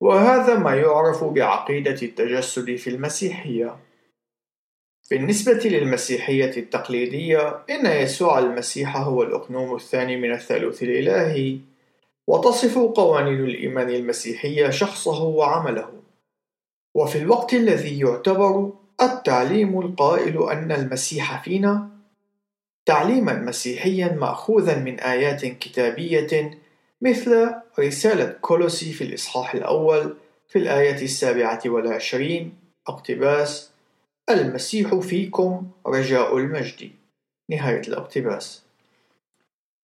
[0.00, 3.76] وهذا ما يعرف بعقيدة التجسد في المسيحية.
[5.10, 11.58] بالنسبة للمسيحية التقليدية إن يسوع المسيح هو الأقنوم الثاني من الثالوث الإلهي
[12.26, 15.92] وتصف قوانين الإيمان المسيحية شخصه وعمله.
[16.94, 18.72] وفي الوقت الذي يعتبر
[19.02, 21.88] التعليم القائل أن المسيح فينا
[22.86, 26.60] تعليما مسيحيا مأخوذا من آيات كتابية
[27.02, 30.16] مثل رسالة كولوسي في الإصحاح الأول
[30.48, 32.54] في الآية السابعة والعشرين
[32.88, 33.70] اقتباس
[34.30, 36.90] المسيح فيكم رجاء المجد
[37.50, 38.62] نهاية الاقتباس.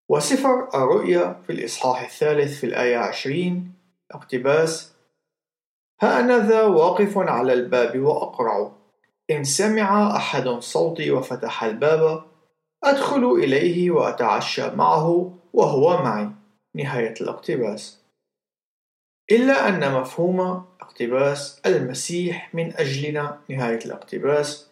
[0.08, 3.72] وسفر الرؤيا في الإصحاح الثالث في الآية عشرين
[4.10, 4.92] اقتباس
[6.02, 8.72] ها أنا ذا واقف على الباب وأقرع.
[9.30, 12.24] إن سمع أحد صوتي وفتح الباب
[12.84, 16.30] أدخل إليه وأتعشى معه وهو معي
[16.76, 18.00] نهاية الاقتباس.
[19.30, 20.40] إلا أن مفهوم
[20.80, 24.70] اقتباس المسيح من أجلنا نهاية الاقتباس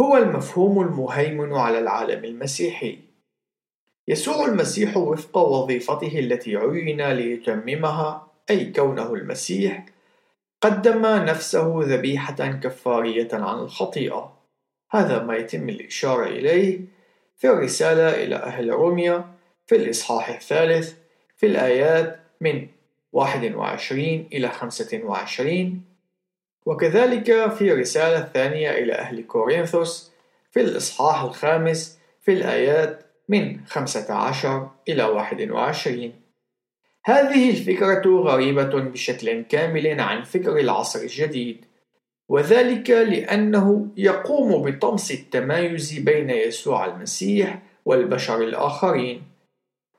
[0.00, 2.98] هو المفهوم المهيمن على العالم المسيحي.
[4.08, 9.86] يسوع المسيح وفق وظيفته التي عين ليتممها أي كونه المسيح
[10.60, 14.38] قدم نفسه ذبيحة كفارية عن الخطيئة.
[14.90, 16.80] هذا ما يتم الإشارة إليه
[17.36, 19.34] في الرسالة إلى أهل روميا
[19.66, 21.01] في الإصحاح الثالث
[21.42, 22.66] في الآيات من
[23.12, 24.00] 21
[24.32, 25.82] إلى 25
[26.66, 30.12] وكذلك في رسالة ثانية إلى أهل كورنثوس
[30.50, 36.12] في الإصحاح الخامس في الآيات من 15 إلى 21
[37.04, 41.64] هذه الفكرة غريبة بشكل كامل عن فكر العصر الجديد
[42.28, 49.31] وذلك لأنه يقوم بطمس التمايز بين يسوع المسيح والبشر الآخرين.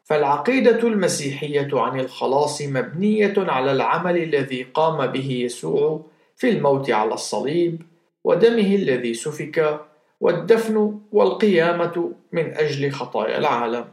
[0.03, 7.81] فالعقيدة المسيحية عن الخلاص مبنية على العمل الذي قام به يسوع في الموت على الصليب
[8.23, 9.79] ودمه الذي سفك
[10.21, 13.85] والدفن والقيامة من أجل خطايا العالم.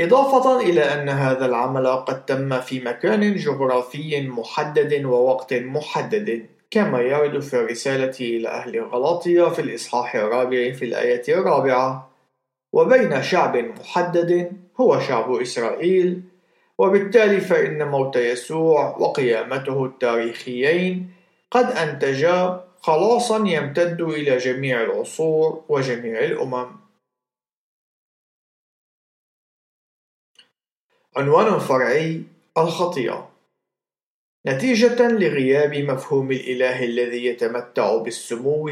[0.00, 7.40] إضافة إلى أن هذا العمل قد تم في مكان جغرافي محدد ووقت محدد، كما يرد
[7.40, 12.07] في الرسالة إلى أهل غلاطيا في الإصحاح الرابع في الآية الرابعة:
[12.72, 16.22] وبين شعب محدد هو شعب إسرائيل،
[16.78, 21.10] وبالتالي فإن موت يسوع وقيامته التاريخيين
[21.50, 26.76] قد أنتجا خلاصا يمتد إلى جميع العصور وجميع الأمم.
[31.16, 32.22] عنوان فرعي
[32.58, 33.30] الخطيئة.
[34.46, 38.70] نتيجة لغياب مفهوم الإله الذي يتمتع بالسمو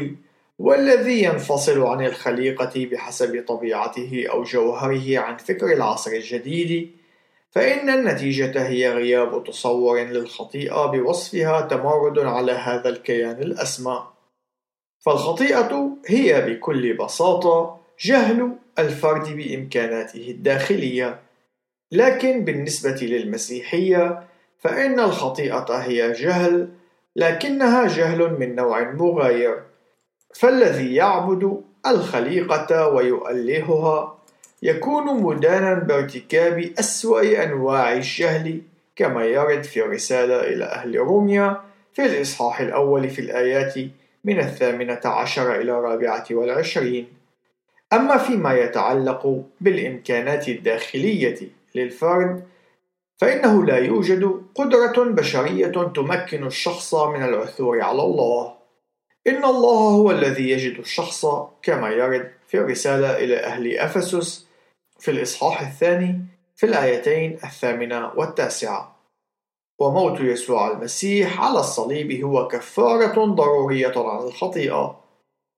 [0.59, 6.91] والذي ينفصل عن الخليقة بحسب طبيعته أو جوهره عن فكر العصر الجديد
[7.51, 14.07] فإن النتيجة هي غياب تصور للخطيئة بوصفها تمرد على هذا الكيان الأسمى.
[14.99, 21.19] فالخطيئة هي بكل بساطة جهل الفرد بإمكاناته الداخلية.
[21.91, 24.23] لكن بالنسبة للمسيحية
[24.59, 26.69] فإن الخطيئة هي جهل
[27.15, 29.66] لكنها جهل من نوع مغاير.
[30.35, 34.17] فالذي يعبد الخليقة ويؤلهها
[34.63, 38.61] يكون مدانا بارتكاب أسوأ أنواع الجهل
[38.95, 41.61] كما يرد في الرسالة إلى أهل روميا
[41.93, 43.73] في الإصحاح الأول في الآيات
[44.23, 47.07] من الثامنة عشر إلى الرابعة والعشرين.
[47.93, 51.39] أما فيما يتعلق بالإمكانات الداخلية
[51.75, 52.43] للفرد
[53.17, 58.56] فإنه لا يوجد قدرة بشرية تمكن الشخص من العثور على الله.
[59.27, 61.25] إن الله هو الذي يجد الشخص
[61.61, 64.47] كما يرد في الرسالة إلى أهل أفسس
[64.99, 66.25] في الإصحاح الثاني
[66.55, 68.97] في الآيتين الثامنة والتاسعة.
[69.79, 74.99] وموت يسوع المسيح على الصليب هو كفارة ضرورية عن الخطيئة.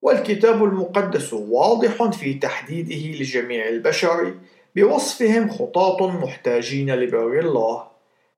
[0.01, 4.33] والكتاب المقدس واضح في تحديده لجميع البشر
[4.75, 7.87] بوصفهم خطاة محتاجين لبر الله.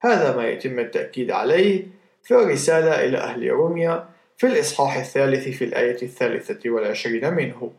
[0.02, 1.88] هذا ما يتم التأكيد عليه
[2.24, 4.11] في الرسالة إلى أهل روميا
[4.42, 7.74] في الإصحاح الثالث في الآية الثالثة والعشرين منه.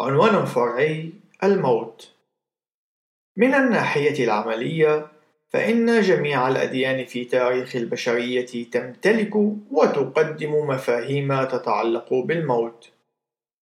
[0.00, 1.12] عنوان فرعي
[1.42, 2.12] الموت.
[3.36, 5.06] من الناحية العملية
[5.48, 9.34] فإن جميع الأديان في تاريخ البشرية تمتلك
[9.70, 12.90] وتقدم مفاهيم تتعلق بالموت.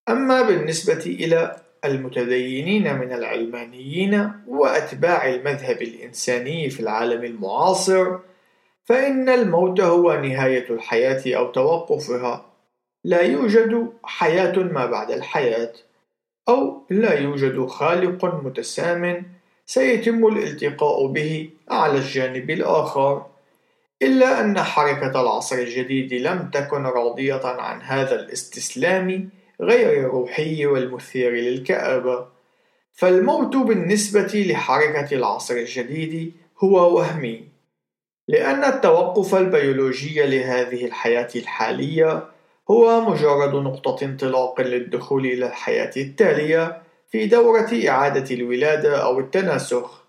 [0.09, 8.19] أما بالنسبة إلى المتدينين من العلمانيين وأتباع المذهب الإنساني في العالم المعاصر
[8.89, 12.45] فإن الموت هو نهاية الحياة أو توقفها.
[13.05, 15.73] لا يوجد حياة ما بعد الحياة
[16.49, 19.33] أو لا يوجد خالق متسام
[19.67, 23.27] سيتم الالتقاء به على الجانب الآخر
[24.03, 29.29] إلا أن حركة العصر الجديد لم تكن راضية عن هذا الاستسلام
[29.61, 32.27] غير الروحي والمثير للكآبة.
[32.93, 37.48] فالموت بالنسبة لحركة العصر الجديد هو وهمي.
[38.29, 42.25] لأن التوقف البيولوجي لهذه الحياة الحالية
[42.71, 50.05] هو مجرد نقطة انطلاق للدخول إلى الحياة التالية في دورة إعادة الولادة أو التناسخ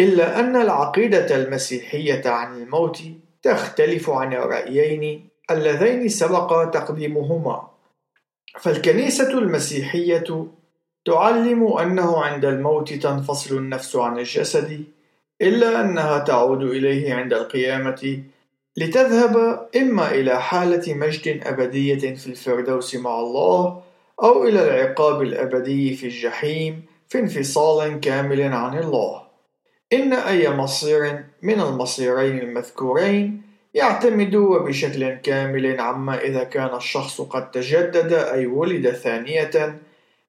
[0.00, 3.02] إلا أن العقيدة المسيحية عن الموت
[3.42, 7.68] تختلف عن الرأيين اللذين سبق تقديمهما.
[8.60, 10.46] فالكنيسة المسيحية
[11.04, 14.84] تعلم أنه عند الموت تنفصل النفس عن الجسد
[15.42, 18.22] إلا أنها تعود إليه عند القيامة
[18.76, 23.82] لتذهب إما إلى حالة مجد أبدية في الفردوس مع الله
[24.22, 29.22] أو إلى العقاب الأبدي في الجحيم في انفصال كامل عن الله.
[29.92, 33.42] إن أي مصير من المصيرين المذكورين
[33.74, 39.78] يعتمد بشكل كامل عما إذا كان الشخص قد تجدد أي ولد ثانية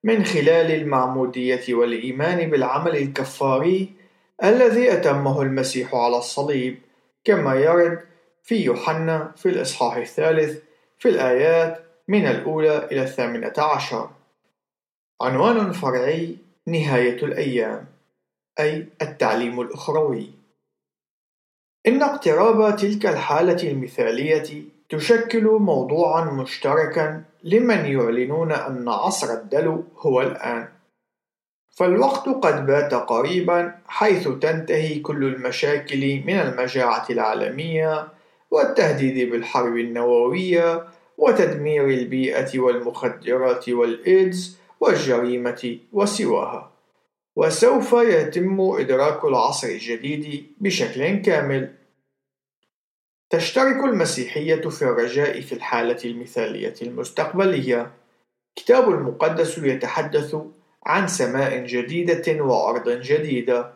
[0.04, 4.01] من خلال المعمودية والإيمان بالعمل الكفاري
[4.44, 6.80] الذي أتمه المسيح على الصليب
[7.24, 8.00] كما يرد
[8.44, 10.60] في يوحنا في الإصحاح الثالث
[11.00, 14.10] في الآيات من الأولى إلى الثامنة عشر.
[15.22, 16.38] عنوان فرعي
[16.68, 17.86] نهاية الأيام
[18.60, 20.32] أي التعليم الأخروي.
[21.88, 30.81] إن اقتراب تلك الحالة المثالية تشكل موضوعا مشتركا لمن يعلنون أن عصر الدلو هو الآن.
[31.82, 38.08] فالوقت قد بات قريبا حيث تنتهي كل المشاكل من المجاعة العالمية
[38.52, 46.72] والتهديد بالحرب النووية وتدمير البيئة والمخدرات والإيدز والجريمة وسواها.
[47.36, 51.74] وسوف يتم إدراك العصر الجديد بشكل كامل.
[53.30, 57.92] تشترك المسيحية في الرجاء في الحالة المثالية المستقبلية.
[58.56, 60.36] كتاب المقدس يتحدث
[60.86, 63.74] عن سماء جديدة وأرض جديدة.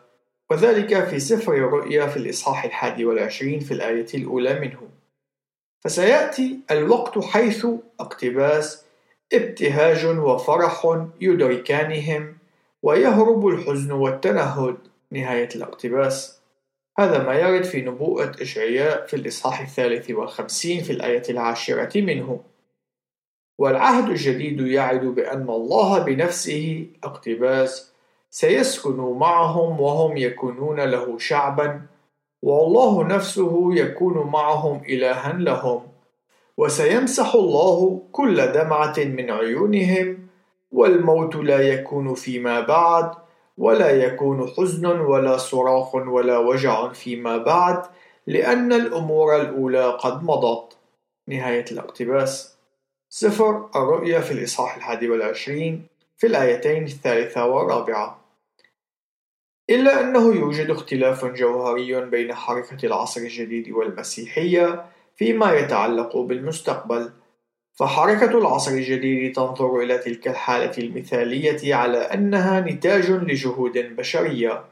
[0.50, 4.88] وذلك في سفر الرؤيا في الإصحاح الحادي والعشرين في الآية الأولى منه.
[5.84, 7.66] فسيأتي الوقت حيث
[8.00, 8.84] اقتباس
[9.32, 12.36] ابتهاج وفرح يدركانهم
[12.82, 14.76] ويهرب الحزن والتنهد.
[15.10, 16.40] نهاية الاقتباس.
[16.98, 22.40] هذا ما يرد في نبوءة إشعياء في الإصحاح الثالث والخمسين في الآية العاشرة منه.
[23.58, 27.92] والعهد الجديد يعد بأن الله بنفسه اقتباس
[28.30, 31.82] سيسكن معهم وهم يكونون له شعبا
[32.42, 35.82] والله نفسه يكون معهم إلها لهم.
[36.56, 40.28] وسيمسح الله كل دمعة من عيونهم
[40.72, 43.10] والموت لا يكون فيما بعد
[43.58, 47.82] ولا يكون حزن ولا صراخ ولا وجع فيما بعد
[48.26, 50.76] لأن الأمور الأولى قد مضت.
[51.28, 52.55] نهاية الاقتباس.
[53.08, 55.86] سفر الرؤيا في الإصحاح الحادي والعشرين
[56.16, 58.20] في الآيتين الثالثة والرابعة.
[59.70, 64.84] إلا أنه يوجد اختلاف جوهري بين حركة العصر الجديد والمسيحية
[65.16, 67.12] فيما يتعلق بالمستقبل
[67.74, 74.64] فحركة العصر الجديد تنظر إلى تلك الحالة المثالية على أنها نتاج لجهود بشرية.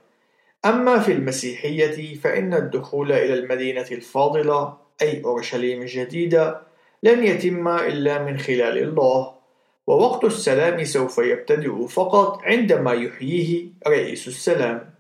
[0.65, 6.74] أما في المسيحية فإن الدخول إلى المدينة الفاضلة أي أورشليم الجديدة
[7.05, 9.35] لن يتم إلا من خلال الله
[9.87, 14.95] ووقت السلام سوف يبتدئ فقط عندما يحييه رئيس السلام.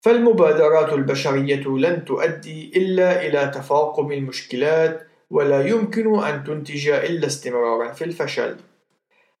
[0.00, 8.04] فالمبادرات البشرية لن تؤدي إلا إلى تفاقم المشكلات ولا يمكن أن تنتج إلا استمرارا في
[8.04, 8.56] الفشل.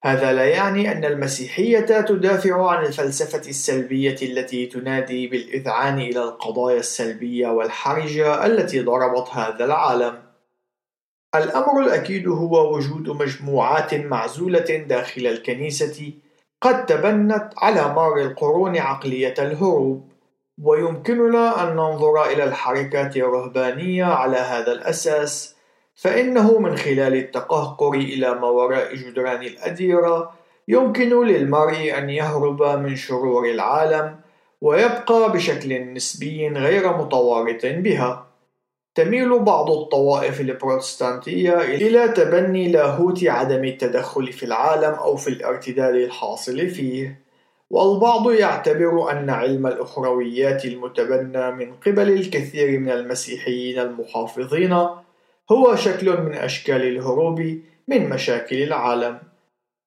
[0.02, 7.48] هذا لا يعني أن المسيحية تدافع عن الفلسفة السلبية التي تنادي بالإذعان إلى القضايا السلبية
[7.48, 10.25] والحرجة التي ضربت هذا العالم.
[11.38, 16.12] الأمر الأكيد هو وجود مجموعات معزولة داخل الكنيسة
[16.62, 20.08] قد تبنت على مر القرون عقلية الهروب
[20.62, 25.56] ويمكننا أن ننظر إلى الحركات الرهبانية على هذا الأساس
[25.94, 30.32] فإنه من خلال التقهقر إلى ما وراء جدران الأديرة
[30.68, 34.16] يمكن للمرء أن يهرب من شرور العالم
[34.60, 38.25] ويبقى بشكل نسبي غير متوارط بها.
[38.96, 46.68] تميل بعض الطوائف البروتستانتية إلى تبني لاهوت عدم التدخل في العالم أو في الارتداد الحاصل
[46.68, 47.20] فيه.
[47.70, 54.72] والبعض يعتبر أن علم الأخرويات المتبنى من قبل الكثير من المسيحيين المحافظين
[55.52, 57.40] هو شكل من أشكال الهروب
[57.88, 59.18] من مشاكل العالم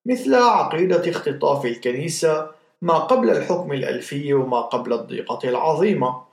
[0.06, 2.50] مثل عقيدة اختطاف الكنيسة
[2.82, 6.29] ما قبل الحكم الألفي وما قبل الضيقة العظيمة.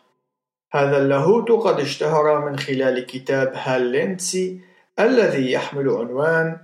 [0.73, 4.59] هذا اللاهوت قد اشتهر من خلال كتاب هال ليندسي
[4.99, 6.57] الذي يحمل عنوان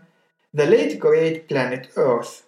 [0.57, 2.43] The Late Great Planet Earth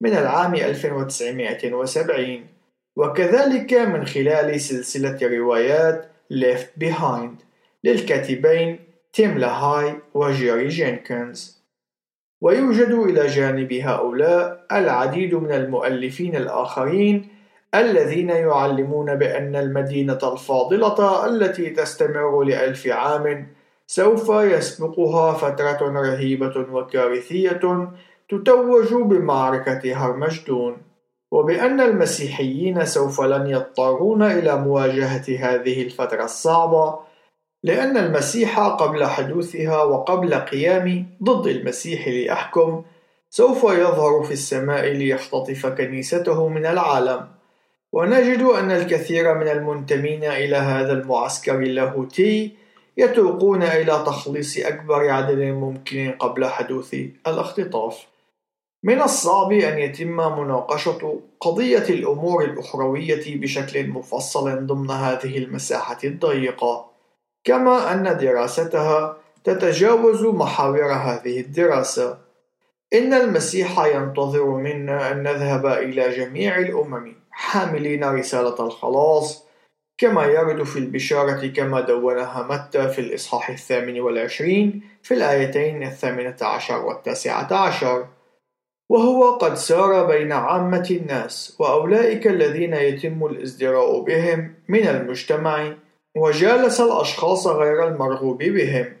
[0.00, 2.46] من العام 1970
[2.96, 7.44] وكذلك من خلال سلسلة روايات Left Behind
[7.84, 8.78] للكاتبين
[9.12, 11.60] تيم لاهاي وجيري جينكنز.
[12.40, 17.28] ويوجد إلى جانب هؤلاء العديد من المؤلفين الآخرين
[17.74, 23.46] الذين يعلمون بأن المدينة الفاضلة التي تستمر لألف عام
[23.86, 27.90] سوف يسبقها فترة رهيبة وكارثية
[28.28, 30.76] تتوج بمعركة هرمجدون
[31.30, 36.98] وبأن المسيحيين سوف لن يضطرون إلى مواجهة هذه الفترة الصعبة
[37.62, 42.82] لأن المسيح قبل حدوثها وقبل قيام ضد المسيح ليحكم
[43.30, 47.39] سوف يظهر في السماء ليختطف كنيسته من العالم.
[47.92, 52.52] ونجد أن الكثير من المنتمين إلى هذا المعسكر اللاهوتي
[52.96, 56.94] يتوقون إلى تخليص أكبر عدد ممكن قبل حدوث
[57.26, 58.06] الاختطاف
[58.82, 66.90] من الصعب أن يتم مناقشة قضية الأمور الأخروية بشكل مفصل ضمن هذه المساحة الضيقة،
[67.44, 72.18] كما أن دراستها تتجاوز محاور هذه الدراسة.
[72.94, 79.46] إن المسيح ينتظر منا أن نذهب إلى جميع الأمم حاملين رسالة الخلاص،
[79.98, 86.86] كما يرد في البشارة كما دونها متى في الإصحاح الثامن والعشرين في الآيتين الثامنة عشر
[86.86, 88.06] والتاسعة عشر.
[88.90, 95.72] وهو قد سار بين عامة الناس وأولئك الذين يتم الازدراء بهم من المجتمع
[96.16, 98.96] وجالس الأشخاص غير المرغوب بهم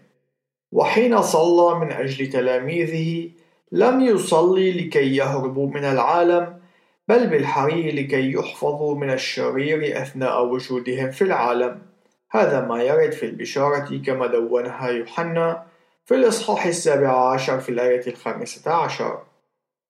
[0.72, 3.30] وحين صلى من أجل تلاميذه
[3.72, 6.59] لم يصلي لكي يهربوا من العالم
[7.08, 11.82] بل بالحري لكي يحفظوا من الشرير أثناء وجودهم في العالم.
[12.30, 15.66] هذا ما يرد في البشارة كما دونها يوحنا
[16.04, 19.22] في الإصحاح السابع عشر في الآية الخامسة عشر.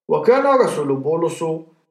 [0.08, 1.44] وكان رسول بولس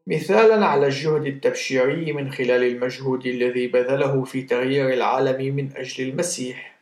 [0.08, 6.80] مثالا على الجهد التبشيري من خلال المجهود الذي بذله في تغيير العالم من أجل المسيح.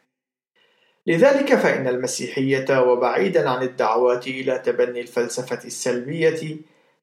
[1.07, 6.57] لذلك فإن المسيحية وبعيدا عن الدعوات إلى تبني الفلسفة السلبية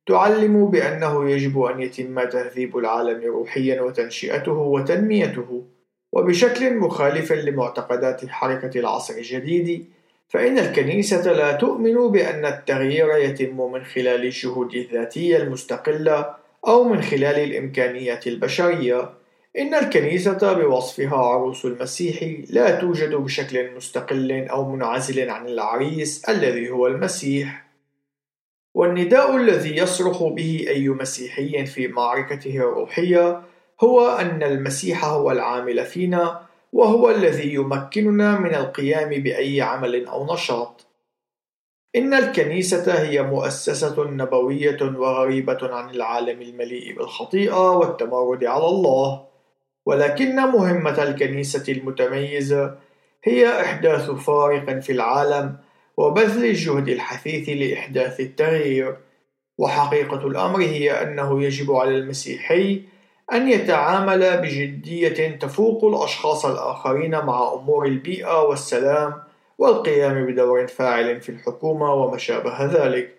[0.06, 5.64] تعلم بأنه يجب أن يتم تهذيب العالم روحيا وتنشئته وتنميته.
[6.12, 9.86] وبشكل مخالف لمعتقدات حركة العصر الجديد
[10.28, 16.34] فإن الكنيسة لا تؤمن بأن التغيير يتم من خلال الجهود الذاتية المستقلة
[16.66, 19.10] أو من خلال الإمكانيات البشرية.
[19.58, 26.86] إن الكنيسة بوصفها عروس المسيح لا توجد بشكل مستقل أو منعزل عن العريس الذي هو
[26.86, 27.63] المسيح.
[28.74, 33.42] والنداء الذي يصرخ به أي مسيحي في معركته الروحية
[33.80, 36.40] هو أن المسيح هو العامل فينا
[36.72, 40.86] وهو الذي يمكننا من القيام بأي عمل أو نشاط.
[41.96, 49.24] إن الكنيسة هي مؤسسة نبوية وغريبة عن العالم المليء بالخطيئة والتمرد على الله،
[49.86, 52.74] ولكن مهمة الكنيسة المتميزة
[53.24, 55.56] هي إحداث فارق في العالم
[55.96, 58.96] وبذل الجهد الحثيث لإحداث التغيير،
[59.58, 62.82] وحقيقة الأمر هي أنه يجب على المسيحي
[63.32, 69.22] أن يتعامل بجدية تفوق الأشخاص الآخرين مع أمور البيئة والسلام
[69.58, 73.14] والقيام بدور فاعل في الحكومة وما شابه ذلك.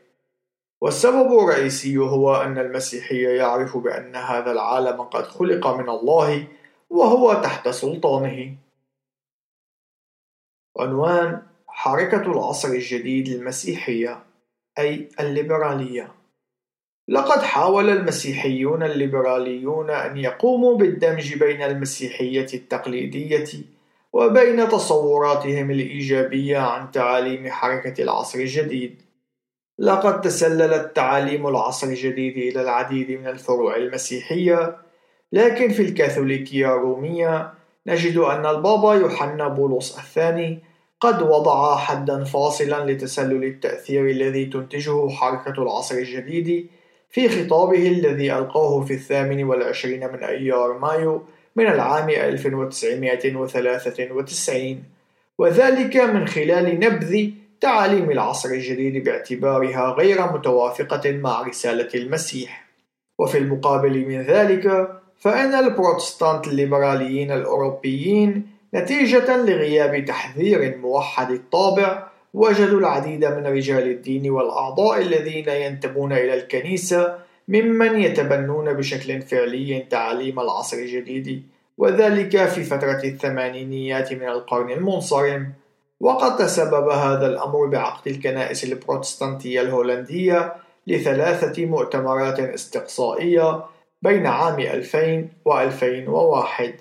[0.82, 6.48] والسبب الرئيسي هو أن المسيحي يعرف بأن هذا العالم قد خلق من الله
[6.90, 8.56] وهو تحت سلطانه.
[10.80, 11.42] عنوان
[11.78, 14.24] حركة العصر الجديد المسيحية
[14.80, 16.12] أي الليبرالية
[17.08, 23.50] لقد حاول المسيحيون الليبراليون أن يقوموا بالدمج بين المسيحية التقليدية
[24.14, 29.02] وبين تصوراتهم الإيجابية عن تعاليم حركة العصر الجديد.
[29.80, 34.78] لقد تسللت تعاليم العصر الجديد إلى العديد من الفروع المسيحية،
[35.32, 37.54] لكن في الكاثوليكية الرومية
[37.88, 45.64] نجد أن البابا يوحنا بولس الثاني قد وضع حدا فاصلا لتسلل التأثير الذي تنتجه حركة
[45.64, 46.68] العصر الجديد
[47.10, 51.24] في خطابه الذي ألقاه في الثامن والعشرين من أيار مايو
[51.56, 54.84] من العام 1993
[55.38, 57.30] وذلك من خلال نبذ
[57.62, 62.66] تعاليم العصر الجديد باعتبارها غير متوافقة مع رسالة المسيح.
[63.20, 64.90] وفي المقابل من ذلك
[65.20, 75.02] فإن البروتستانت الليبراليين الأوروبيين نتيجة لغياب تحذير موحد الطابع وجدوا العديد من رجال الدين والأعضاء
[75.02, 77.16] الذين ينتمون إلى الكنيسة
[77.48, 81.44] ممن يتبنون بشكل فعلي تعاليم العصر الجديد
[81.78, 85.54] وذلك في فترة الثمانينيات من القرن المنصرم.
[86.00, 90.54] وقد تسبب هذا الأمر بعقد الكنائس البروتستانتية الهولندية
[90.88, 93.66] لثلاثة مؤتمرات استقصائية
[94.02, 96.74] بين عام 2000 و 2001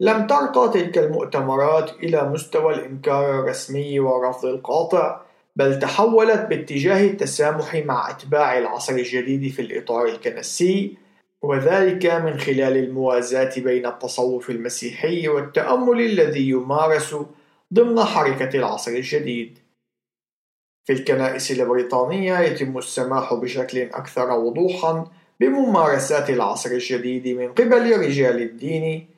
[0.00, 5.20] لم ترقى تلك المؤتمرات إلى مستوى الإنكار الرسمي والرفض القاطع
[5.56, 10.96] بل تحولت باتجاه التسامح مع أتباع العصر الجديد في الإطار الكنسي
[11.42, 17.16] وذلك من خلال الموازاة بين التصوف المسيحي والتأمل الذي يمارس
[17.74, 19.58] ضمن حركة العصر الجديد.
[20.84, 29.08] في الكنائس البريطانية يتم السماح بشكل أكثر وضوحًا بممارسات العصر الجديد من قبل رجال الدين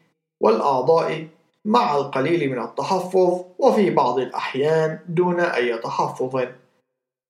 [0.40, 1.26] والأعضاء
[1.64, 6.44] مع القليل من التحفظ وفي بعض الأحيان دون أي تحفظ.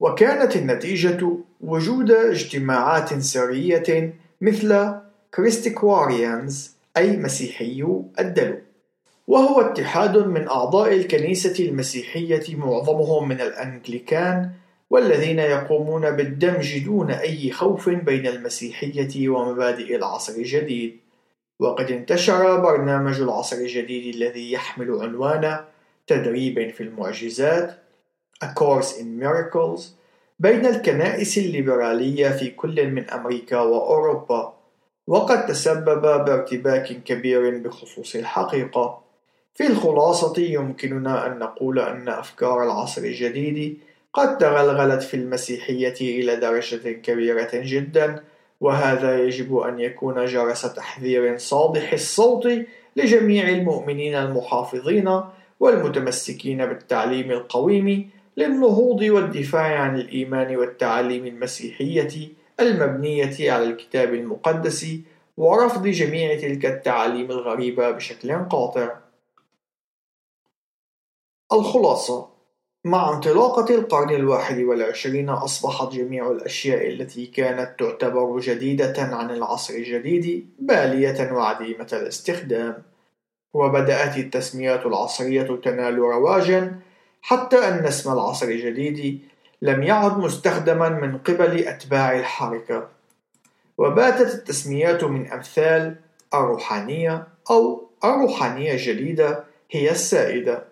[0.01, 4.95] وكانت النتيجة وجود اجتماعات سرية مثل
[5.35, 8.59] كريستيكواريانز أي مسيحيو الدلو.
[9.27, 14.51] وهو اتحاد من أعضاء الكنيسة المسيحية معظمهم من الأنجليكان
[14.91, 20.97] والذين يقومون بالدمج دون أي خوف بين المسيحية ومبادئ العصر الجديد.
[21.61, 25.65] وقد انتشر برنامج العصر الجديد الذي يحمل عنوان
[26.07, 27.79] تدريب في المعجزات
[28.45, 29.81] A Course in Miracles
[30.39, 34.55] بين الكنائس الليبرالية في كل من أمريكا وأوروبا
[35.07, 39.03] وقد تسبب بارتباك كبير بخصوص الحقيقة.
[39.55, 43.79] في الخلاصة يمكننا أن نقول أن أفكار العصر الجديد
[44.13, 48.23] قد تغلغلت في المسيحية إلى درجة كبيرة جدا
[48.61, 52.49] وهذا يجب أن يكون جرس تحذير صادح الصوت
[52.97, 55.21] لجميع المؤمنين المحافظين
[55.61, 62.29] والمتمسكين بالتعليم القويم للنهوض والدفاع عن الإيمان والتعاليم المسيحية
[62.61, 64.87] المبنية على الكتاب المقدس
[65.37, 68.97] ورفض جميع تلك التعاليم الغريبة بشكل قاطع.
[71.53, 72.30] الخلاصة
[72.85, 80.51] مع انطلاقة القرن الواحد والعشرين أصبحت جميع الأشياء التي كانت تعتبر جديدة عن العصر الجديد
[80.59, 82.83] بالية وعديمة الاستخدام.
[83.55, 86.79] وبدأت التسميات العصرية تنال رواجا
[87.23, 89.21] حتى أن اسم العصر الجديد
[89.63, 92.89] لم يعد مستخدما من قبل أتباع الحركة.
[93.79, 95.97] وباتت التسميات من أمثال
[96.35, 100.70] الروحانية أو الروحانية الجديدة هي السائدة.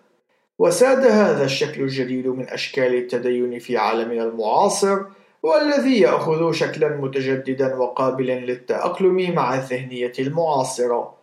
[0.59, 4.99] وساد هذا الشكل الجديد من أشكال التدين في عالمنا المعاصر
[5.43, 11.13] والذي يأخذ شكلا متجددا وقابلا للتأقلم مع الذهنية المعاصرة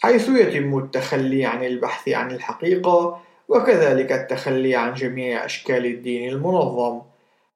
[0.00, 7.00] حيث يتم التخلي عن البحث عن الحقيقة وكذلك التخلي عن جميع أشكال الدين المنظم.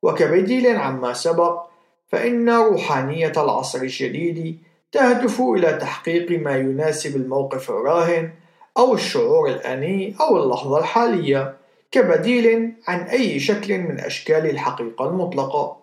[0.03, 1.67] وكبديل عما سبق
[2.09, 4.59] فإن روحانية العصر الجديد
[4.93, 8.31] تهدف إلى تحقيق ما يناسب الموقف الراهن
[8.79, 11.57] أو الشعور الآني أو اللحظة الحالية
[11.91, 15.77] كبديل عن أي شكل من أشكال الحقيقة المطلقة.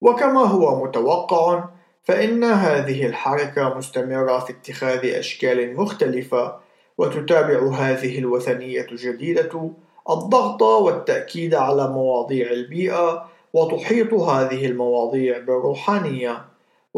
[0.00, 1.64] وكما هو متوقع
[2.02, 6.56] فإن هذه الحركة مستمرة في اتخاذ أشكال مختلفة
[6.98, 9.70] وتتابع هذه الوثنية الجديدة
[10.10, 16.44] الضغط والتأكيد على مواضيع البيئة وتحيط هذه المواضيع بالروحانية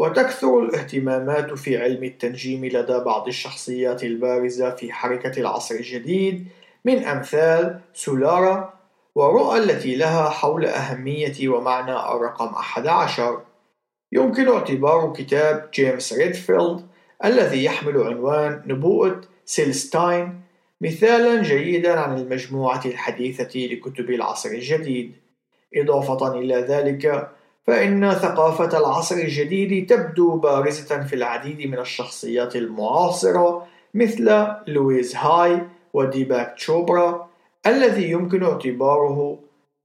[0.01, 6.47] وتكثر الاهتمامات في علم التنجيم لدى بعض الشخصيات البارزة في حركة العصر الجديد
[6.85, 8.73] من أمثال سولارا
[9.15, 13.41] ورؤاها التي لها حول أهمية ومعنى الرقم أحد عشر.
[14.11, 16.87] يمكن اعتبار كتاب جيمس ريدفيلد
[17.25, 20.41] الذي يحمل عنوان نبوءة سيلستاين
[20.81, 25.15] مثالا جيدا عن المجموعة الحديثة لكتب العصر الجديد.
[25.75, 27.31] إضافة إلى ذلك
[27.67, 35.61] فإن ثقافة العصر الجديد تبدو بارزة في العديد من الشخصيات المعاصرة مثل لويز هاي
[35.93, 37.29] وديباك تشوبرا
[37.67, 39.39] الذي يمكن اعتباره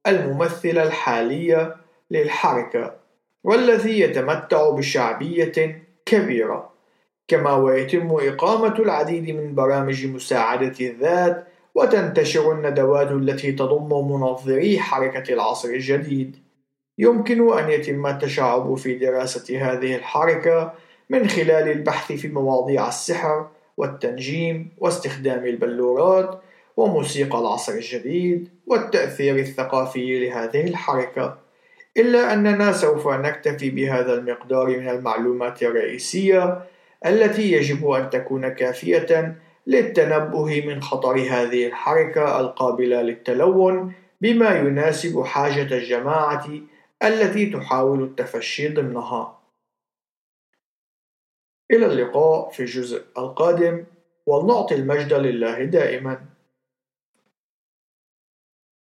[0.07, 1.75] الممثل الحالي
[2.11, 2.95] للحركة
[3.45, 6.71] والذي يتمتع بشعبية كبيرة
[7.29, 15.69] كما ويتم إقامة العديد من برامج مساعدة الذات وتنتشر الندوات التي تضم منظري حركة العصر
[15.69, 16.46] الجديد.
[16.99, 20.73] يمكن أن يتم التشعب في دراسة هذه الحركة
[21.11, 26.41] من خلال البحث في مواضيع السحر والتنجيم واستخدام البلورات
[26.77, 31.39] وموسيقى العصر الجديد والتأثير الثقافي لهذه الحركة.
[31.97, 36.59] إلا أننا سوف نكتفي بهذا المقدار من المعلومات الرئيسية
[37.07, 39.37] التي يجب أن تكون كافية
[39.67, 46.49] للتنبه من خطر هذه الحركة القابلة للتلون بما يناسب حاجة الجماعة
[47.03, 49.43] التي تحاول التفشي ضمنها.
[51.71, 53.85] إلى اللقاء في الجزء القادم
[54.27, 56.36] ولنعطي المجد لله دائما.